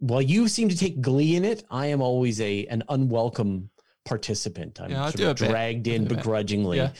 [0.00, 3.70] while you seem to take glee in it i am always a an unwelcome
[4.04, 5.48] participant i'm Yeah, sort of a bit.
[5.48, 6.18] dragged in do a bit.
[6.18, 6.92] begrudgingly Yeah.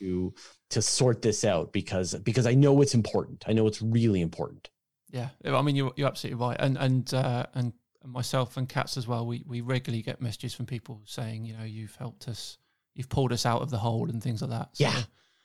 [0.00, 0.34] to
[0.74, 4.70] to sort this out because because i know it's important i know it's really important
[5.12, 7.72] Yeah, I mean you're you're absolutely right, and and uh, and
[8.04, 9.24] myself and Cats as well.
[9.26, 12.58] We we regularly get messages from people saying, you know, you've helped us,
[12.96, 14.68] you've pulled us out of the hole, and things like that.
[14.72, 15.02] So, Yeah.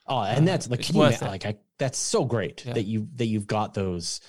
[0.08, 2.74] Oh, and Uh, that's like, can you like I, that's so great Yeah.
[2.74, 4.20] that you that you've got those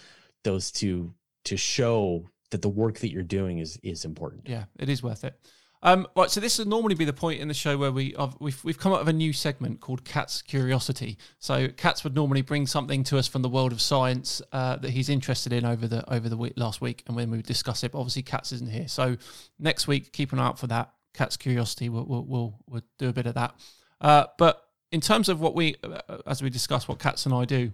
[0.45, 4.49] those to to show that the work that you're doing is is important.
[4.49, 5.35] yeah, it is worth it.
[5.83, 8.35] Um, right, so this would normally be the point in the show where we I've,
[8.39, 11.17] we've we've come up with a new segment called Cat's Curiosity.
[11.39, 14.91] So Cats would normally bring something to us from the world of science uh, that
[14.91, 17.93] he's interested in over the over the week, last week, and when we discuss it.
[17.93, 19.17] But obviously, Cats isn't here, so
[19.59, 20.93] next week keep an eye out for that.
[21.15, 23.55] Cat's Curiosity, we'll we'll we'll, we'll do a bit of that.
[24.03, 24.63] Uh, but
[24.93, 27.73] in terms of what we, uh, as we discuss what Cats and I do,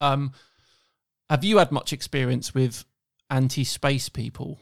[0.00, 0.32] um,
[1.28, 2.84] have you had much experience with
[3.30, 4.60] anti-space people?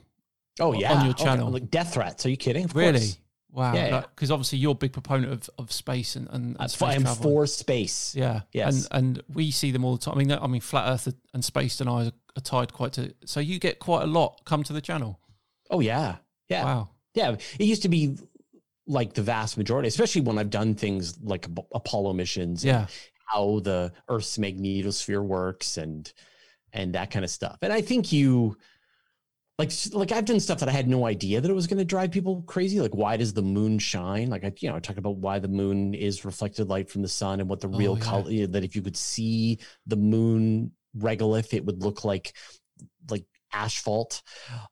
[0.60, 1.50] Oh yeah, On yeah, your Okay, channel.
[1.50, 2.26] like death threats.
[2.26, 2.64] Are you kidding?
[2.64, 2.98] Of Really?
[2.98, 3.18] course.
[3.50, 3.74] Wow.
[3.74, 4.00] Yeah, yeah.
[4.14, 7.02] Because obviously you're a big proponent of, of space and, and, and I'm space I'm
[7.02, 7.22] travel.
[7.22, 8.14] for space.
[8.14, 8.40] Yeah.
[8.52, 8.86] Yes.
[8.90, 10.14] And and we see them all the time.
[10.14, 13.14] I mean, I mean, flat Earth and space and I are, are tied quite to.
[13.24, 15.18] So you get quite a lot come to the channel.
[15.70, 16.16] Oh yeah,
[16.48, 16.88] yeah, Wow.
[17.14, 17.36] yeah.
[17.58, 18.16] It used to be
[18.86, 22.86] like the vast majority, especially when I've done things like Apollo missions, and Yeah.
[23.26, 26.10] how the Earth's magnetosphere works, and
[26.72, 27.58] and that kind of stuff.
[27.62, 28.56] And I think you,
[29.58, 31.84] like, like I've done stuff that I had no idea that it was going to
[31.84, 32.80] drive people crazy.
[32.80, 34.30] Like, why does the moon shine?
[34.30, 37.08] Like, I, you know, I talked about why the moon is reflected light from the
[37.08, 38.04] sun, and what the Oh, real yeah.
[38.04, 42.34] color that if you could see the moon regolith, it would look like
[43.10, 44.22] like asphalt.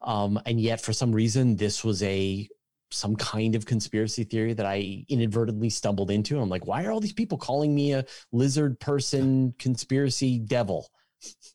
[0.02, 2.48] Um, and yet, for some reason, this was a
[2.92, 6.38] some kind of conspiracy theory that I inadvertently stumbled into.
[6.38, 10.88] I'm like, why are all these people calling me a lizard person conspiracy devil?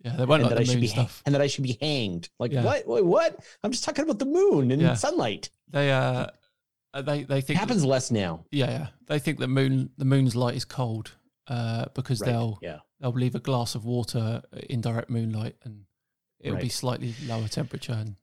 [0.03, 1.21] Yeah, they won't and like that I the should be stuff.
[1.25, 2.29] and that I should be hanged.
[2.39, 2.63] Like Yeah.
[2.63, 2.87] what?
[2.87, 3.39] Wait, what?
[3.63, 4.95] I'm just talking about the moon and Yeah.
[4.95, 5.49] sunlight.
[5.69, 6.27] They uh,
[6.93, 8.43] they they It think happens less now.
[8.51, 8.87] Yeah, yeah.
[9.07, 11.11] They think that moon the moon's light is cold
[11.47, 12.31] uh, because Right.
[12.31, 12.79] they'll Yeah.
[12.99, 15.85] they'll leave a glass of water in direct moonlight and
[16.39, 17.93] it'll be slightly lower temperature.
[17.93, 18.15] And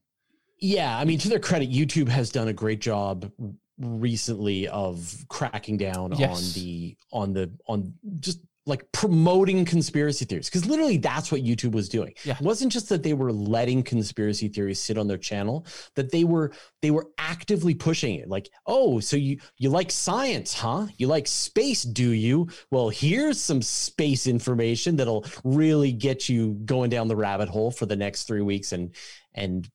[0.59, 3.31] Yeah, I mean, to their credit, YouTube has done a great job
[3.79, 6.37] recently of cracking down Yes.
[6.37, 11.73] on the on the on just like promoting conspiracy theories because literally that's what YouTube
[11.73, 12.13] was doing.
[12.25, 12.35] Yeah.
[12.35, 16.25] It wasn't just that they were letting conspiracy theories sit on their channel, that they
[16.25, 16.53] were
[16.83, 18.29] they were actively pushing it.
[18.29, 20.87] Like, oh, so you you like science, huh?
[20.99, 22.49] You like space, do you?
[22.71, 27.87] Well, here's some space information that'll really get you going down the rabbit hole for
[27.87, 28.95] the next three weeks and
[29.35, 29.69] and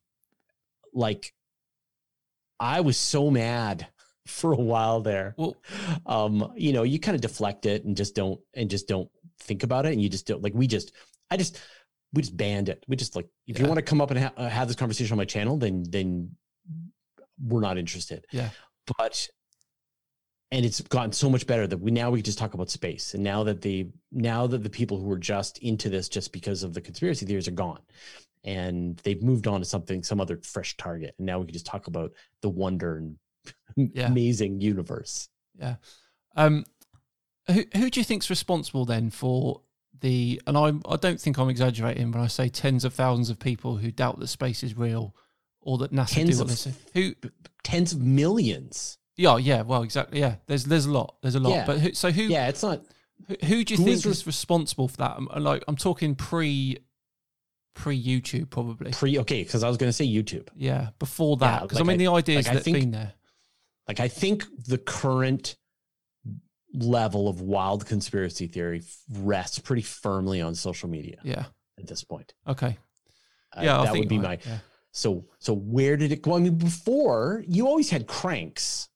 [0.92, 1.32] like
[2.60, 3.88] I was so mad
[4.26, 5.34] for a while there.
[5.36, 5.56] well,
[6.06, 9.10] Um, you know, you kind of deflect it and just don't and just don't
[9.40, 10.92] think about it, and you just don't like we just
[11.30, 11.60] I just
[12.12, 12.84] we just banned it.
[12.88, 15.12] We just like if you want to come up and ha- uh, have this conversation
[15.12, 16.30] on my channel, then then
[17.42, 18.24] we're not interested.
[18.30, 18.50] Yeah.
[18.98, 19.28] but
[20.52, 23.24] and it's gotten so much better that we now we just talk about space and
[23.24, 26.74] now that the now that the people who were just into this just because of
[26.74, 27.80] the conspiracy theories are gone
[28.44, 31.66] and they've moved on to something some other fresh target and now we can just
[31.66, 33.16] talk about the wonder and
[33.76, 34.06] Yeah.
[34.06, 35.28] amazing universe
[35.58, 35.76] yeah.
[36.36, 36.64] Um,
[37.48, 39.60] who who do you think's responsible then for
[40.00, 40.40] the?
[40.46, 43.76] And I I don't think I'm exaggerating when I say tens of thousands of people
[43.76, 45.14] who doubt that space is real
[45.60, 46.72] or that NASA Tens do what of- they say.
[46.94, 47.14] Who?
[47.62, 49.62] tens of millions Yeah, yeah.
[49.62, 50.18] Well, exactly.
[50.20, 50.36] Yeah.
[50.46, 51.16] There's there's a lot.
[51.22, 51.50] There's a lot.
[51.50, 51.66] Yeah.
[51.66, 52.22] But who, so who?
[52.22, 52.82] yeah it's not
[53.28, 55.16] Who, who do you Who think is is, responsible for that?
[55.30, 56.78] I'm, like, I'm talking pre,
[57.74, 58.90] pre YouTube, probably.
[58.92, 61.92] pre okay because i was going to say youtube Yeah, before that, because like I
[61.96, 63.12] mean, I- the ideas like I that think- been there.
[63.88, 65.56] Like i think the current
[66.72, 71.44] level of wild conspiracy theory rests pretty firmly on social media Yeah.
[71.78, 72.76] at this point Okay.
[73.56, 74.58] Uh, Yeah, that would be my Yeah.
[74.90, 76.34] So so where did it go?
[76.36, 78.88] I mean, before you always had cranks.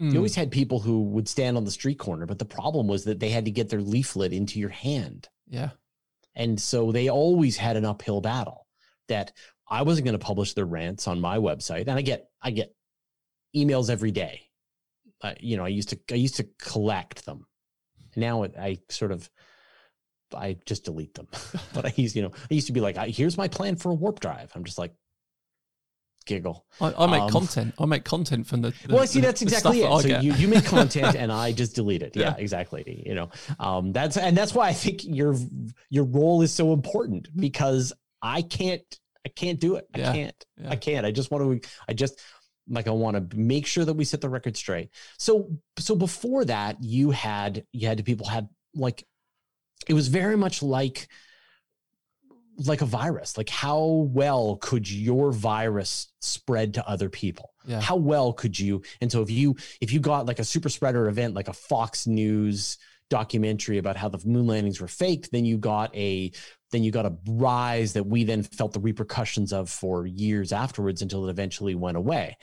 [0.00, 2.86] Mm, You always had people who would stand on the street corner, but the problem
[2.86, 5.28] was that they had to get their leaflet into your hand.
[5.48, 5.70] yeah.
[6.34, 8.66] And so they always had an uphill battle
[9.08, 9.32] that
[9.68, 11.82] I wasn't going to publish their rants on my website.
[11.88, 12.74] And I get I get
[13.54, 14.42] emails every day.
[15.22, 17.46] Uh, you know, I used to I used to collect them.
[18.16, 19.30] Now it, I sort of
[20.34, 21.28] I just delete them.
[21.74, 23.94] but I used, you know, I used to be like, here's my plan for a
[23.94, 24.50] warp drive.
[24.54, 24.92] I'm just like
[26.26, 26.64] giggle.
[26.80, 27.74] I, I make Um, content.
[27.78, 28.70] I make content from the.
[28.86, 29.88] the well, I see, that's exactly it.
[29.88, 30.22] that So get.
[30.22, 32.16] you, you make content and I just delete it.
[32.16, 32.36] Yeah, Yeah.
[32.38, 33.02] exactly.
[33.06, 35.34] You know, um, that's and that's why I think your
[35.90, 38.82] your role is so important because I can't
[39.24, 39.86] I can't do it.
[39.94, 40.12] I Yeah.
[40.12, 40.46] can't.
[40.60, 40.70] Yeah.
[40.70, 41.06] I can't.
[41.06, 41.68] I just want to.
[41.88, 42.20] I just
[42.68, 44.90] like I want to make sure that we set the record straight.
[45.18, 49.06] So so before that, you had you had people had like
[49.88, 51.08] it was very much like
[52.58, 57.80] like a virus like how well could your virus spread to other people Yeah.
[57.80, 61.08] how well could you and so if you if you got like a super spreader
[61.08, 62.76] event like a fox news
[63.12, 66.32] documentary about how the moon landings were faked then you got a
[66.72, 71.02] then you got a rise that we then felt the repercussions of for years afterwards
[71.02, 72.36] until it eventually went away.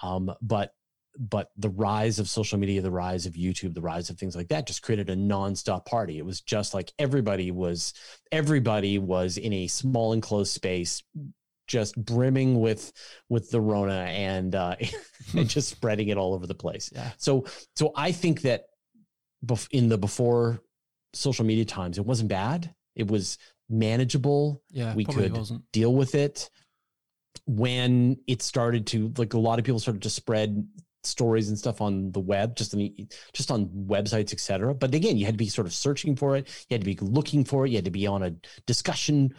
[0.00, 0.72] Um, but
[1.18, 4.48] but the rise of social media the rise of youtube the rise of things like
[4.48, 6.18] that just created a nonstop party.
[6.18, 7.94] It was just like everybody was
[8.32, 11.02] everybody was in a small enclosed space
[11.66, 12.92] just brimming with
[13.28, 14.76] with the rona and uh
[15.34, 16.90] and just spreading it all over the place.
[16.94, 17.12] Yeah.
[17.16, 18.66] so so i think that
[19.70, 20.60] in the before
[21.12, 21.98] social media times.
[21.98, 22.74] It wasn't bad.
[22.94, 24.62] It was manageable.
[24.70, 24.94] Yeah.
[24.94, 25.62] we could wasn't.
[25.72, 26.50] deal with it.
[27.46, 30.66] When it started to like a lot of people started to spread
[31.04, 32.90] stories and stuff on the web just on
[33.32, 36.48] just on websites etc but again you had to be sort of searching for it.
[36.68, 37.70] You had to be looking for it.
[37.70, 38.34] You had to be on a
[38.66, 39.32] discussion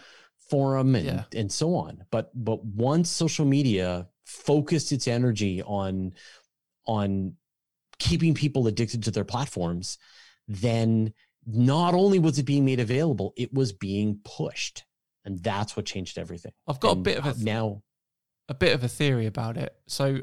[0.49, 1.24] forum and Yeah.
[1.36, 2.05] and so on.
[2.11, 6.13] But but once social media focused its energy on
[6.86, 7.34] on
[8.00, 9.98] keeping people addicted to their platforms
[10.48, 11.14] then
[11.45, 14.84] not only was it being made available it was being pushed
[15.26, 17.82] and that's what changed everything I've got a bit of a now
[18.50, 19.76] a bit of a theory about it.
[19.88, 20.22] So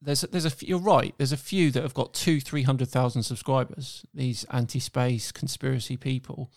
[0.00, 1.14] there's there's a you're right.
[1.18, 4.04] There's a few that have got two three hundred thousand subscribers.
[4.14, 6.50] These anti-space conspiracy people,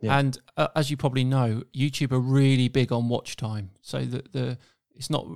[0.00, 0.18] yeah.
[0.18, 3.70] and uh, as you probably know, YouTube are really big on watch time.
[3.82, 4.58] So that the
[4.94, 5.26] it's not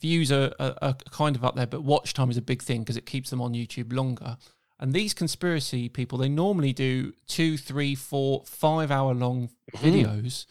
[0.00, 2.80] views are, are, are, kind of up there, but watch time is a big thing
[2.80, 4.36] because it keeps them on YouTube longer.
[4.80, 9.86] And these conspiracy people, they normally do two, three, four, five hour long mm-hmm.
[9.86, 10.46] videos.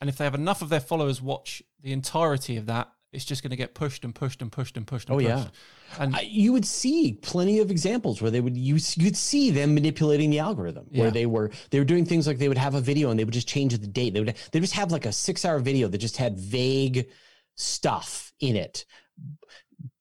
[0.00, 3.42] And if they have enough of their followers watch the entirety of that, it's just
[3.42, 5.08] going to get pushed and pushed and pushed and pushed.
[5.08, 5.28] And oh pushed.
[5.28, 9.50] yeah, and I, you would see plenty of examples where they would you you'd see
[9.50, 11.10] them manipulating the algorithm where yeah.
[11.10, 13.32] they were they were doing things like they would have a video and they would
[13.32, 14.12] just change the date.
[14.12, 17.08] They would they just have like a six hour video that just had vague
[17.56, 18.84] stuff in it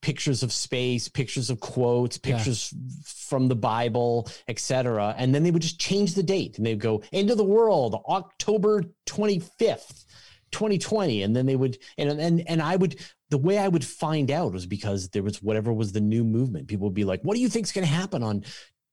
[0.05, 2.91] pictures of space, pictures of quotes, pictures yeah.
[3.03, 5.15] from the Bible, etc.
[5.17, 7.95] And then they would just change the date and they'd go end of the world,
[8.07, 10.05] October 25th,
[10.51, 11.23] 2020.
[11.23, 12.99] And then they would and and and I would
[13.31, 16.67] the way I would find out was because there was whatever was the new movement.
[16.67, 18.43] People would be like, what do you think's gonna happen on,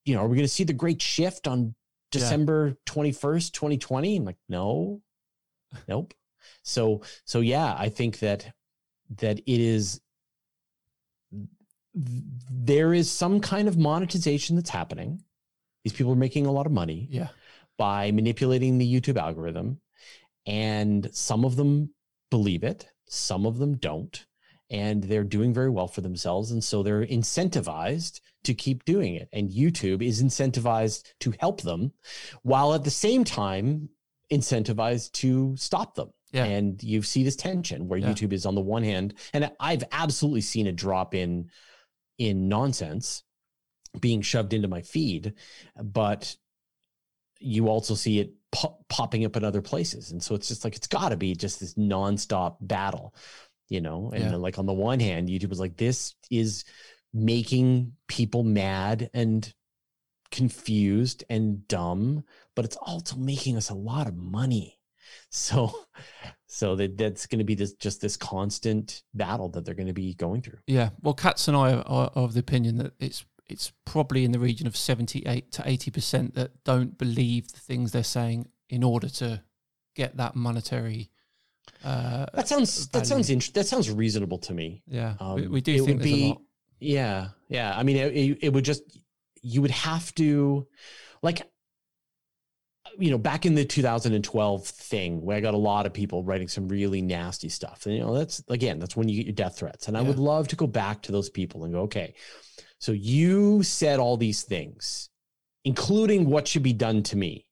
[0.06, 1.74] you know, are we gonna see the great shift on
[2.10, 2.92] December yeah.
[2.92, 4.16] 21st, 2020?
[4.16, 5.02] I'm like, no,
[5.86, 6.14] nope.
[6.62, 8.52] So so yeah, I think that
[9.18, 10.00] that it is
[11.94, 15.22] there is some kind of monetization that's happening.
[15.84, 17.28] These people are making a lot of money yeah.
[17.76, 19.80] by manipulating the YouTube algorithm.
[20.46, 21.90] And some of them
[22.30, 24.24] believe it, some of them don't.
[24.70, 26.50] And they're doing very well for themselves.
[26.50, 29.28] And so they're incentivized to keep doing it.
[29.32, 31.92] And YouTube is incentivized to help them
[32.42, 33.90] while at the same time
[34.32, 36.10] incentivized to stop them.
[36.32, 36.44] Yeah.
[36.44, 38.08] And you see this tension where yeah.
[38.08, 41.50] YouTube is on the one hand, and I've absolutely seen a drop in
[42.18, 43.22] in nonsense
[44.00, 45.34] being shoved into my feed,
[45.82, 46.34] but
[47.40, 48.32] you also see it
[48.88, 50.12] popping up in other places.
[50.12, 53.14] And so it's just like, it's got to be just this nonstop battle,
[53.68, 54.10] you know?
[54.14, 54.36] And yeah.
[54.36, 56.64] like on the one hand, YouTube is like, this is
[57.12, 59.52] making people mad and
[60.30, 62.24] confused and dumb,
[62.54, 64.78] but it's also making us a lot of money.
[65.30, 65.72] So
[66.46, 69.92] so that that's going to be this just this constant battle that they're going to
[69.92, 70.58] be going through.
[70.66, 70.90] Yeah.
[71.00, 74.38] Well, Katz and I are, are of the opinion that it's it's probably in the
[74.38, 79.42] region of 78 to 80% that don't believe the things they're saying in order to
[79.94, 81.10] get that monetary
[81.84, 82.90] uh, that sounds value.
[82.92, 86.12] that sounds int- that sounds reasonable to me yeah um, we, we, do think there's
[86.12, 86.42] be, a lot
[86.80, 88.82] yeah yeah i mean it, it would just
[89.42, 90.66] you would have to
[91.22, 91.42] like
[92.98, 96.48] you know, back in the 2012 thing where I got a lot of people writing
[96.48, 97.86] some really nasty stuff.
[97.86, 99.88] And, you know, that's again, that's when you get your death threats.
[99.88, 100.02] And yeah.
[100.02, 102.14] I would love to go back to those people and go, okay,
[102.78, 105.08] so you said all these things,
[105.64, 107.46] including what should be done to me.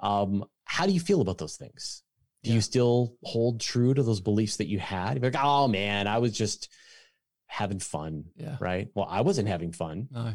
[0.00, 2.02] Um, how do you feel about those things?
[2.42, 2.56] Do yeah.
[2.56, 5.16] you still hold true to those beliefs that you had?
[5.16, 6.68] You're like, oh man, I was just
[7.46, 8.24] having fun.
[8.36, 8.56] Yeah.
[8.60, 8.88] Right.
[8.94, 10.08] Well, I wasn't having fun.
[10.10, 10.34] No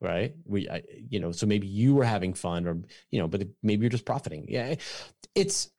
[0.00, 0.34] right?
[0.44, 2.78] We I, you know so maybe you were having fun or
[3.10, 4.46] you know but maybe you're just profiting.
[4.48, 4.74] Yeah
[5.34, 5.70] it's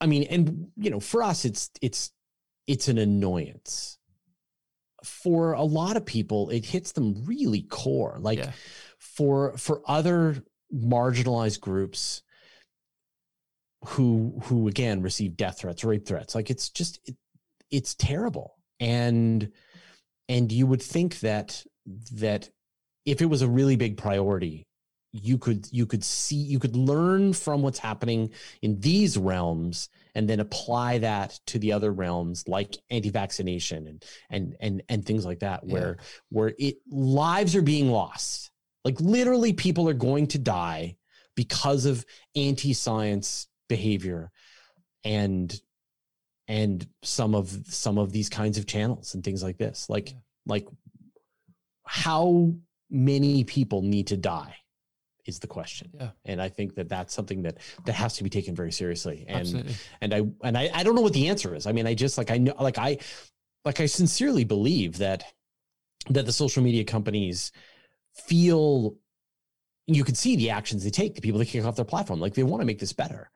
[0.00, 2.12] i mean and you know for us it's it's
[2.66, 3.98] it's an annoyance.
[5.04, 8.18] For a lot of people it hits them really core.
[8.20, 8.52] Like yeah.
[8.98, 10.42] for for other
[10.72, 12.22] marginalized groups
[13.86, 17.16] who who again receive death threats rape threats like it's just it,
[17.70, 18.56] it's terrible.
[18.80, 19.50] And
[20.28, 21.64] and you would think that
[22.12, 22.50] that
[23.04, 24.68] if it was a really big priority
[25.12, 28.30] you could you could see you could learn from what's happening
[28.60, 34.56] in these realms and then apply that to the other realms like anti-vaccination and and
[34.60, 35.72] and and things like that yeah.
[35.72, 35.96] where
[36.28, 38.50] where it lives are being lost
[38.84, 40.94] like literally people are going to die
[41.34, 42.04] because of
[42.36, 44.30] anti-science behavior
[45.04, 45.58] and
[46.48, 50.16] and some of some of these kinds of channels and things like this like yeah.
[50.46, 50.66] like
[51.84, 52.52] how
[52.90, 54.54] many people need to die
[55.28, 55.90] is the question.
[55.94, 56.10] Yeah.
[56.24, 59.26] And I think that that's something that that has to be taken very seriously.
[59.28, 59.74] And Absolutely.
[60.00, 61.66] and I and I I don't know what the answer is.
[61.66, 62.98] I mean, I just like I know like I
[63.64, 65.24] like I sincerely believe that
[66.10, 67.52] that the social media companies
[68.14, 68.96] feel
[69.86, 72.34] you can see the actions they take, the people that kick off their platform, like
[72.34, 73.30] they want to make this better.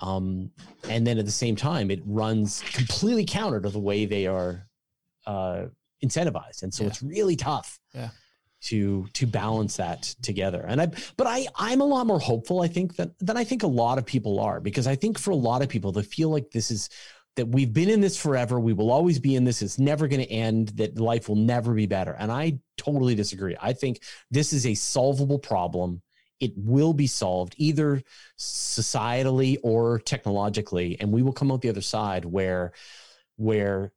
[0.00, 0.50] Um,
[0.88, 4.66] and then at the same time, it runs completely counter to the way they are
[5.26, 5.66] uh,
[6.04, 6.62] incentivized.
[6.62, 6.90] And so yeah.
[6.90, 7.78] it's really tough.
[7.94, 8.10] Yeah
[8.64, 10.64] to to balance that together.
[10.66, 10.86] And i
[11.16, 13.98] but i i'm a lot more hopeful i think that than i think a lot
[13.98, 16.70] of people are because i think for a lot of people they feel like this
[16.70, 16.88] is
[17.36, 20.22] that we've been in this forever we will always be in this it's never going
[20.22, 22.16] to end that life will never be better.
[22.18, 23.56] And i totally disagree.
[23.60, 26.02] I think this is a solvable problem.
[26.40, 28.02] It will be solved either
[28.38, 32.72] societally or technologically and we will come out the other side where
[33.36, 33.92] where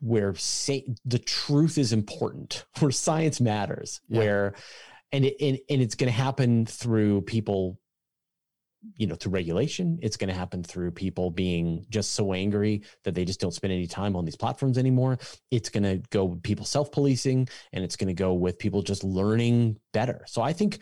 [0.00, 4.18] where say the truth is important, where science matters, Yeah.
[4.18, 4.54] where
[5.12, 7.78] and it, and, and it's going to happen through people
[8.96, 9.98] you know through regulation.
[10.00, 13.72] It's going to happen through people being just so angry that they just don't spend
[13.74, 15.18] any time on these platforms anymore.
[15.50, 19.04] It's going to go with people self-policing and it's going to go with people just
[19.04, 20.24] learning better.
[20.26, 20.78] So i think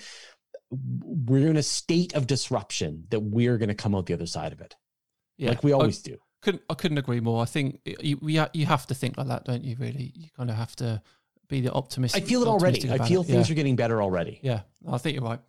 [0.71, 4.53] we're in a state of disruption that we're going to come out the other side
[4.53, 4.77] of it.
[5.39, 7.43] Yeah, like we always do couldn't I couldn't agree more.
[7.43, 9.77] I think you you, ha- you have to think like that, don't you?
[9.79, 11.03] Really, you kind of have to
[11.49, 12.15] be the optimist.
[12.15, 13.27] i feel it already i feel it.
[13.27, 13.53] things Yeah.
[13.53, 15.41] are getting better already Yeah, I think you're right.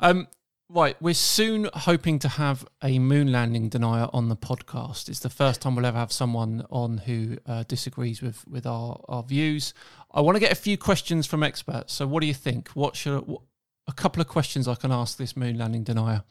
[0.00, 0.26] Um,
[0.68, 5.08] right, we're soon hoping to have a moon landing denier on the podcast.
[5.08, 9.00] It's the first time we'll ever have someone on who uh, disagrees with with our,
[9.08, 9.74] our views.
[10.12, 11.92] I want to get a few questions from experts.
[11.94, 12.68] So, what do you think?
[12.70, 13.42] What should what,
[13.86, 16.24] a couple of questions I can ask this moon landing denier?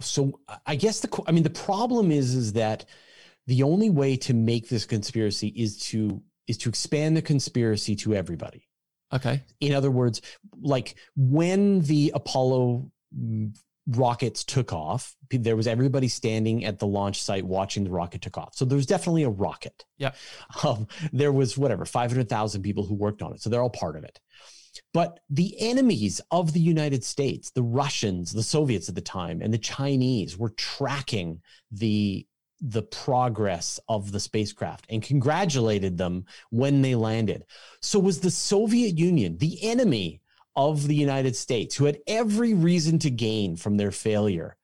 [0.00, 2.84] So i guess the i mean the problem is is that
[3.46, 8.14] the only way to make this conspiracy is to is to expand the conspiracy to
[8.14, 8.68] everybody.
[9.12, 10.20] Okay, in other words
[10.60, 12.90] like when the apollo
[13.88, 18.36] rockets took off there was everybody standing at the launch site watching the rocket took
[18.36, 18.54] off.
[18.56, 19.84] So there was definitely a rocket.
[19.96, 20.12] Yeah.
[20.64, 23.40] um, there was whatever 500000 people who worked on it.
[23.40, 24.18] So they're all part of it
[24.92, 29.52] but the enemies of the United States, the Russians, the Soviets at the time, and
[29.52, 32.26] the Chinese were tracking the
[32.60, 37.44] the progress of the spacecraft and congratulated them when they landed.
[37.82, 40.22] So was the Soviet Union, the enemy
[40.54, 44.56] of the United States, who had every reason to gain from their failure,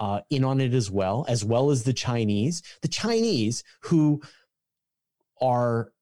[0.00, 2.62] uh, in on it as well, as well as the Chinese.
[2.82, 4.20] The Chinese who
[5.40, 5.92] are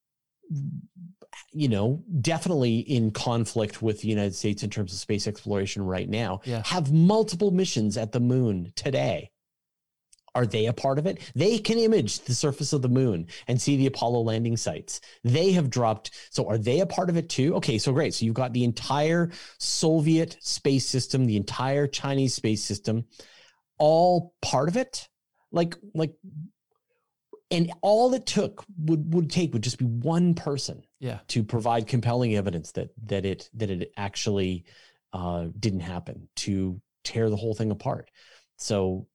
[1.53, 6.09] you know, definitely in conflict with the United States in terms of space exploration right
[6.09, 6.63] now, Yeah.
[6.65, 9.31] have multiple missions at the moon today.
[10.35, 11.19] Are they a part of it?
[11.35, 15.01] They can image the surface of the moon and see the Apollo landing sites.
[15.25, 16.11] They have dropped.
[16.31, 17.55] So are they a part of it too?
[17.55, 18.13] Okay, so great.
[18.13, 23.07] So you've got the entire Soviet space system, the entire Chinese space system,
[23.79, 25.09] all part of it.
[25.53, 26.13] Like, like,
[27.51, 31.87] and all it took would would take would just be one person yeah, to provide
[31.87, 34.65] compelling evidence that that it that it actually
[35.13, 38.11] uh, didn't happen to tear the whole thing apart.
[38.57, 39.07] So,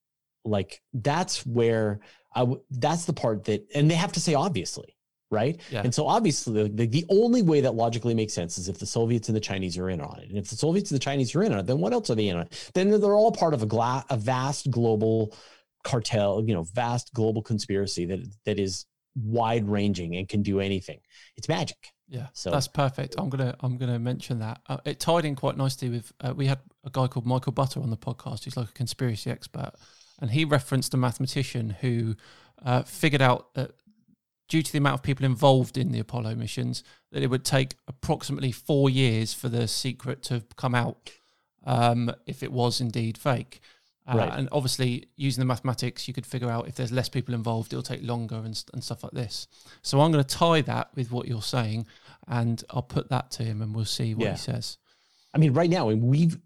[0.46, 2.00] like that's where
[2.34, 4.96] I w- that's the part that, and they have to say obviously,
[5.30, 5.60] right?
[5.70, 5.82] Yeah.
[5.84, 9.28] And so obviously, the, the only way that logically makes sense is if the Soviets
[9.28, 11.44] and the Chinese are in on it, and if the Soviets and the Chinese are
[11.44, 12.72] in on it, then what else are they in on it?
[12.74, 15.36] Then they're all part of a gla- a vast global
[15.84, 21.00] cartel, you know, vast global conspiracy that that is wide ranging and can do anything.
[21.36, 21.90] It's magic.
[22.08, 22.28] yeah.
[22.34, 23.16] So- that's perfect.
[23.18, 24.62] I'm gonna I'm gonna mention that.
[24.68, 27.82] Uh, it tied in quite nicely with uh, we had a guy called Michael Butter
[27.82, 29.72] on the podcast who's like a conspiracy expert,
[30.20, 32.16] and he referenced a mathematician who
[32.64, 33.72] uh, figured out that
[34.48, 37.76] due to the amount of people involved in the Apollo missions, that it would take
[37.88, 41.10] approximately four years for the secret to come out
[41.66, 43.62] um, if it was indeed fake.
[44.08, 44.32] Uh, Right.
[44.34, 47.84] And obviously, using the mathematics, you could figure out if there's less people involved, it'll
[47.84, 49.48] take longer and, and stuff like this.
[49.84, 51.86] So I'm going to tie that with what you're saying,
[52.28, 54.32] and I'll put that to him, and we'll see what Yeah.
[54.32, 54.78] he says.
[55.34, 56.38] I mean, right now, and we've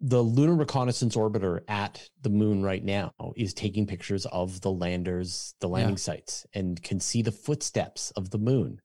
[0.00, 5.54] the lunar reconnaissance orbiter at the moon right now is taking pictures of the landers,
[5.60, 8.80] the landing sites, and can see the footsteps of the moon.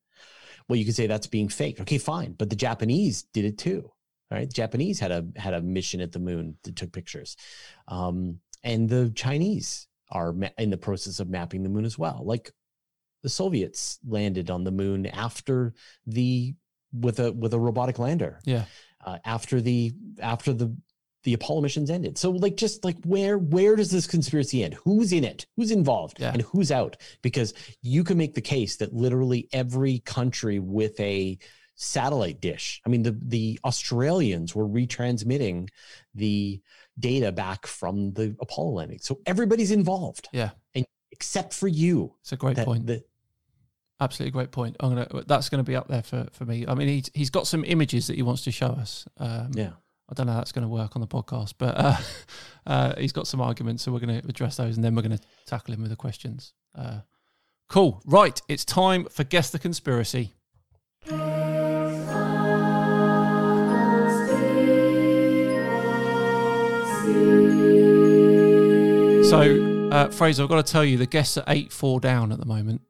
[0.67, 1.81] Well, you could say that's being faked.
[1.81, 3.91] Okay, fine, but the Japanese did it too.
[4.33, 7.37] Right, the Japanese had a had a mission at the moon that took pictures,
[7.87, 12.21] um, and the Chinese are ma- in the process of mapping the moon as well.
[12.25, 12.51] Like
[13.21, 15.73] the Soviets landed on the moon after
[16.07, 16.55] the
[16.91, 18.65] with a with a robotic lander Yeah,
[19.05, 20.75] uh, after the after the
[21.23, 22.17] the Apollo missions ended.
[22.17, 24.75] So like just like where where does this conspiracy end?
[24.83, 25.45] Who's in it?
[25.55, 26.19] Who's involved?
[26.19, 26.33] Yeah.
[26.33, 26.97] And who's out?
[27.21, 31.37] Because you can make the case that literally every country with a
[31.75, 32.81] satellite dish.
[32.85, 35.69] I mean the the Australians were retransmitting
[36.15, 36.61] the
[36.99, 38.99] data back from the Apollo landing.
[39.01, 40.29] So everybody's involved.
[40.31, 40.51] Yeah.
[40.75, 42.13] And except for you.
[42.21, 42.87] it's a great That- point.
[42.87, 43.07] that-
[43.99, 44.75] Absolutely great point.
[44.81, 46.65] I'm gonna that's gonna be up there for for me.
[46.67, 49.05] I mean, he's he's got some images that he wants to show us.
[49.17, 49.73] Um, yeah.
[50.09, 51.97] I don't know how that's going to work on the podcast, but uh,
[52.67, 55.17] uh, he's got some arguments, so we're going to address those, and then we're going
[55.17, 56.53] to tackle him with the questions.
[56.75, 56.99] Uh,
[57.69, 58.01] cool.
[58.05, 60.33] Right, it's time for guess the conspiracy.
[69.33, 72.39] So, uh, Fraser, I've got to tell you, the guests are eight four down at
[72.39, 72.81] the moment.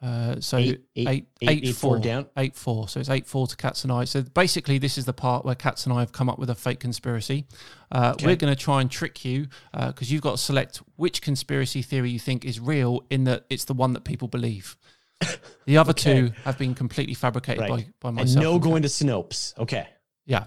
[0.00, 2.26] Uh, so Eight- eight- eight, eight- eight, four four down?
[2.36, 2.88] eight four.
[2.88, 4.04] So it's eight four to Cats and I.
[4.04, 6.54] So basically, this is the part where Cats and I have come up with a
[6.54, 7.44] fake conspiracy.
[7.90, 8.24] Uh, Okay.
[8.26, 12.10] We're going to try and trick you because you've got to select which conspiracy theory
[12.10, 14.76] you think is real, in that it's the one that people believe.
[15.66, 17.86] The other two have been completely fabricated Right.
[18.00, 19.56] by, by And no going to Snopes.
[19.58, 19.86] Okay.
[20.24, 20.44] yeah.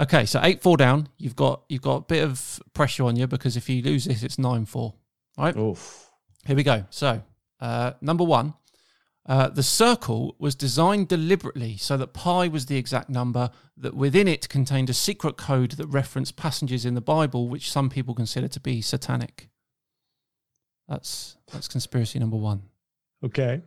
[0.00, 1.08] Okay, so eight four down.
[1.18, 4.22] You've got you've got a bit of pressure on you because if you lose this,
[4.22, 4.94] it's nine four.
[5.36, 5.54] Right.
[5.56, 6.08] Oof.
[6.46, 6.86] Here we go.
[6.88, 7.22] So,
[7.60, 8.54] uh, number one,
[9.26, 14.26] uh, the circle was designed deliberately so that pi was the exact number that within
[14.26, 18.48] it contained a secret code that referenced passages in the Bible, which some people consider
[18.48, 19.50] to be satanic.
[20.88, 22.62] That's that's conspiracy number one.
[23.22, 23.60] Okay.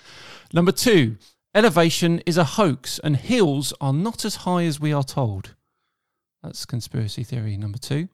[0.52, 1.16] Number two,
[1.52, 5.56] elevation is a hoax and hills are not as high as we are told.
[6.42, 8.08] That's conspiracy theory number two.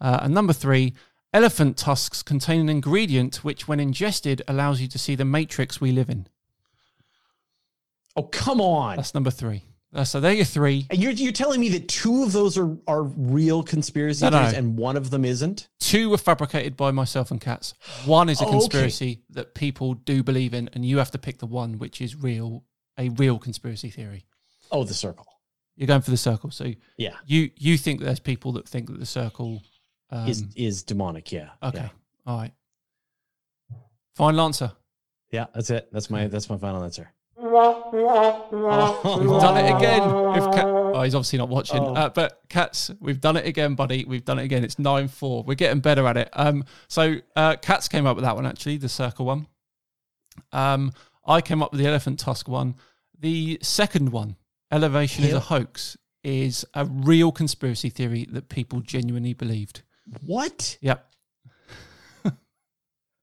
[0.00, 0.94] Uh, and number three,
[1.32, 5.92] elephant tusks contain an ingredient which, when ingested, allows you to see the matrix we
[5.92, 6.26] live in.
[8.16, 8.96] Oh, come on.
[8.96, 9.62] That's number three.
[9.94, 10.86] Uh, so there are your three.
[10.90, 14.38] And you're, you're telling me that two of those are, are real conspiracy No, no.
[14.38, 15.68] theories and one of them isn't?
[15.80, 17.74] Two were fabricated by myself and Cats.
[18.06, 18.58] One is a Oh, okay.
[18.58, 22.16] conspiracy that people do believe in, and you have to pick the one which is
[22.16, 22.64] real,
[22.98, 24.24] a real conspiracy theory.
[24.70, 25.26] Oh, the circle.
[25.82, 26.52] You're going for the circle.
[26.52, 27.16] So Yeah.
[27.26, 29.60] you you think there's people that think that the circle
[30.10, 31.32] um, is is demonic.
[31.32, 31.48] Yeah.
[31.60, 31.78] okay.
[31.78, 31.88] Yeah.
[32.24, 32.52] All right.
[34.14, 34.70] Final answer.
[35.32, 35.88] Yeah, that's it.
[35.90, 37.10] That's my that's my final answer.
[37.36, 37.50] We've
[39.40, 40.02] done it again.
[40.36, 41.80] If Cat, oh, he's obviously not watching.
[41.80, 41.94] Oh.
[41.94, 44.04] Uh, but Cats, we've done it again, buddy.
[44.04, 44.62] We've done it again.
[44.62, 45.42] It's nine four.
[45.42, 46.28] We're getting better at it.
[46.34, 49.48] Um, so uh, Cats came up with that one actually, the circle one.
[50.52, 50.92] Um,
[51.26, 52.76] I came up with the elephant tusk one.
[53.18, 54.36] The second one,
[54.72, 59.82] elevation is a hoax, is a real conspiracy theory that people genuinely believed.
[60.26, 60.78] What?
[60.80, 61.06] Yep.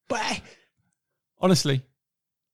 [0.08, 0.42] But
[1.42, 1.84] Honestly,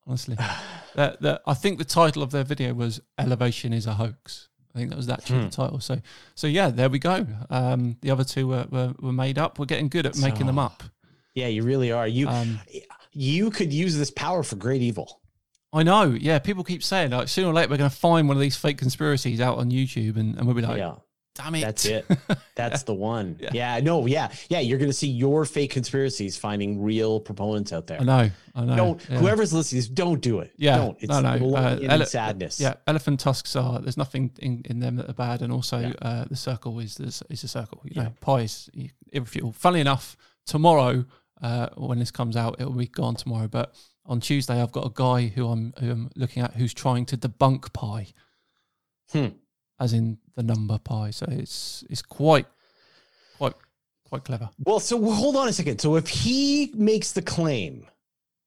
[0.05, 0.35] honestly,
[0.95, 4.77] that that I think the title of their video was "Elevation is a hoax." I
[4.77, 5.45] think that was actually Hmm.
[5.45, 5.79] the title.
[5.79, 6.01] So,
[6.35, 7.25] so yeah, there we go.
[7.49, 9.57] Um, the other two were, were were made up.
[9.57, 10.83] We're getting good at making them up.
[11.33, 12.07] yeah, you really are.
[12.07, 12.59] You Um,
[13.13, 15.21] you could use this power for great evil.
[15.75, 16.03] I know.
[16.19, 18.55] Yeah, people keep saying like sooner or later we're going to find one of these
[18.55, 20.95] fake conspiracies out on YouTube, and, and we'll be like, yeah,
[21.35, 22.05] "Damn it!" that's it.
[22.55, 23.35] That's the one.
[23.41, 23.49] Yeah.
[23.53, 23.79] Yeah.
[23.81, 24.61] no, yeah, yeah.
[24.61, 27.99] You're gonna see your fake conspiracies finding real proponents out there.
[27.99, 28.31] I know.
[28.55, 28.75] I know.
[28.77, 29.17] Don't yeah.
[29.19, 30.53] whoever's listening, to this, don't do it.
[30.55, 30.97] Yeah, don't.
[31.01, 32.61] It's no, no, uh, ele- sadness.
[32.61, 33.81] Yeah, elephant tusks are.
[33.81, 35.93] There's nothing in, in them that are bad, and also Yeah.
[36.01, 37.81] uh, the circle is is, is a circle.
[37.83, 38.03] You Yeah.
[38.03, 38.69] know, pi is
[39.11, 39.51] irrefutable.
[39.51, 40.15] Funnily enough,
[40.45, 41.03] tomorrow
[41.41, 43.49] uh, when this comes out, it will be gone tomorrow.
[43.49, 47.05] But on Tuesday, I've got a guy who I'm who I'm looking at who's trying
[47.07, 48.07] to debunk pi,
[49.11, 49.27] Hmm.
[49.79, 51.11] as in the number pi.
[51.11, 52.45] So it's it's quite
[53.37, 53.53] quite
[54.07, 54.49] quite clever.
[54.63, 55.79] Well, so hold on a second.
[55.79, 57.87] So if he makes the claim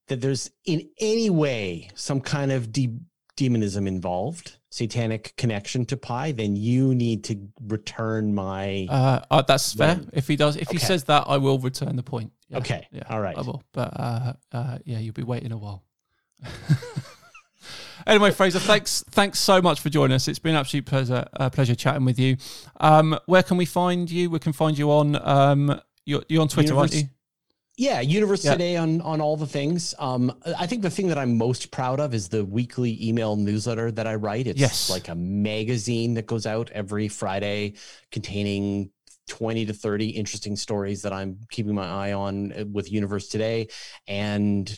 [0.07, 2.99] that there's in any way some kind of de-
[3.39, 8.87] demonism involved, satanic connection to pi, then you need to return my.
[8.91, 10.01] Uh, uh, that's fair.
[10.13, 10.87] If he does, if he Okay.
[10.87, 12.33] says that, I will return the point.
[12.49, 12.89] Yeah, okay.
[12.91, 13.39] Yeah, All right.
[13.39, 13.63] I will.
[13.73, 15.85] But uh, uh, yeah, you'll be waiting a while.
[18.07, 20.27] anyway, Fraser, thanks thanks so much for joining us.
[20.29, 22.37] It's been an absolute pleasure uh, pleasure chatting with you.
[22.81, 24.31] Um, where can we find you?
[24.31, 27.09] We can find you on um, you're, you're on Twitter, aren't Univers- you?
[27.79, 28.53] Yeah, Universe Yeah.
[28.53, 29.95] Today on on all the things.
[30.01, 33.93] Um, I think the thing that I'm most proud of is the weekly email newsletter
[33.93, 34.49] that I write.
[34.49, 34.91] It's Yes.
[34.91, 37.75] like a magazine that goes out every Friday,
[38.11, 38.91] containing
[39.29, 43.69] 20 to 30 interesting stories that I'm keeping my eye on uh, with Universe Today.
[44.09, 44.77] And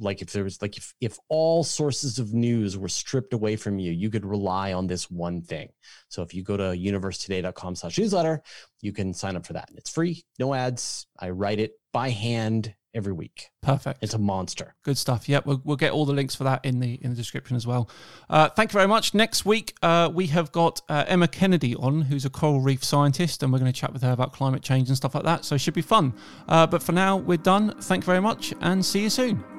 [0.00, 3.78] like if there was like if if all sources of news were stripped away from
[3.78, 5.68] you, you could rely on this one thing.
[6.08, 8.42] So if you go to universetoday.com slash newsletter,
[8.80, 9.70] you can sign up for that.
[9.76, 11.06] It's free, no ads.
[11.18, 13.48] I write it by hand every week.
[13.62, 14.02] Perfect.
[14.02, 14.74] It's a monster.
[14.82, 15.28] Good stuff.
[15.28, 17.66] Yep, we'll, we'll get all the links for that in the in the description as
[17.66, 17.88] well.
[18.28, 19.14] Uh, thank you very much.
[19.14, 23.42] Next week uh, we have got uh, Emma Kennedy on, who's a coral reef scientist,
[23.42, 25.44] and we're going to chat with her about climate change and stuff like that.
[25.44, 26.12] So it should be fun.
[26.48, 27.74] Uh, but for now, we're done.
[27.80, 29.51] Thank you very much, and see you soon.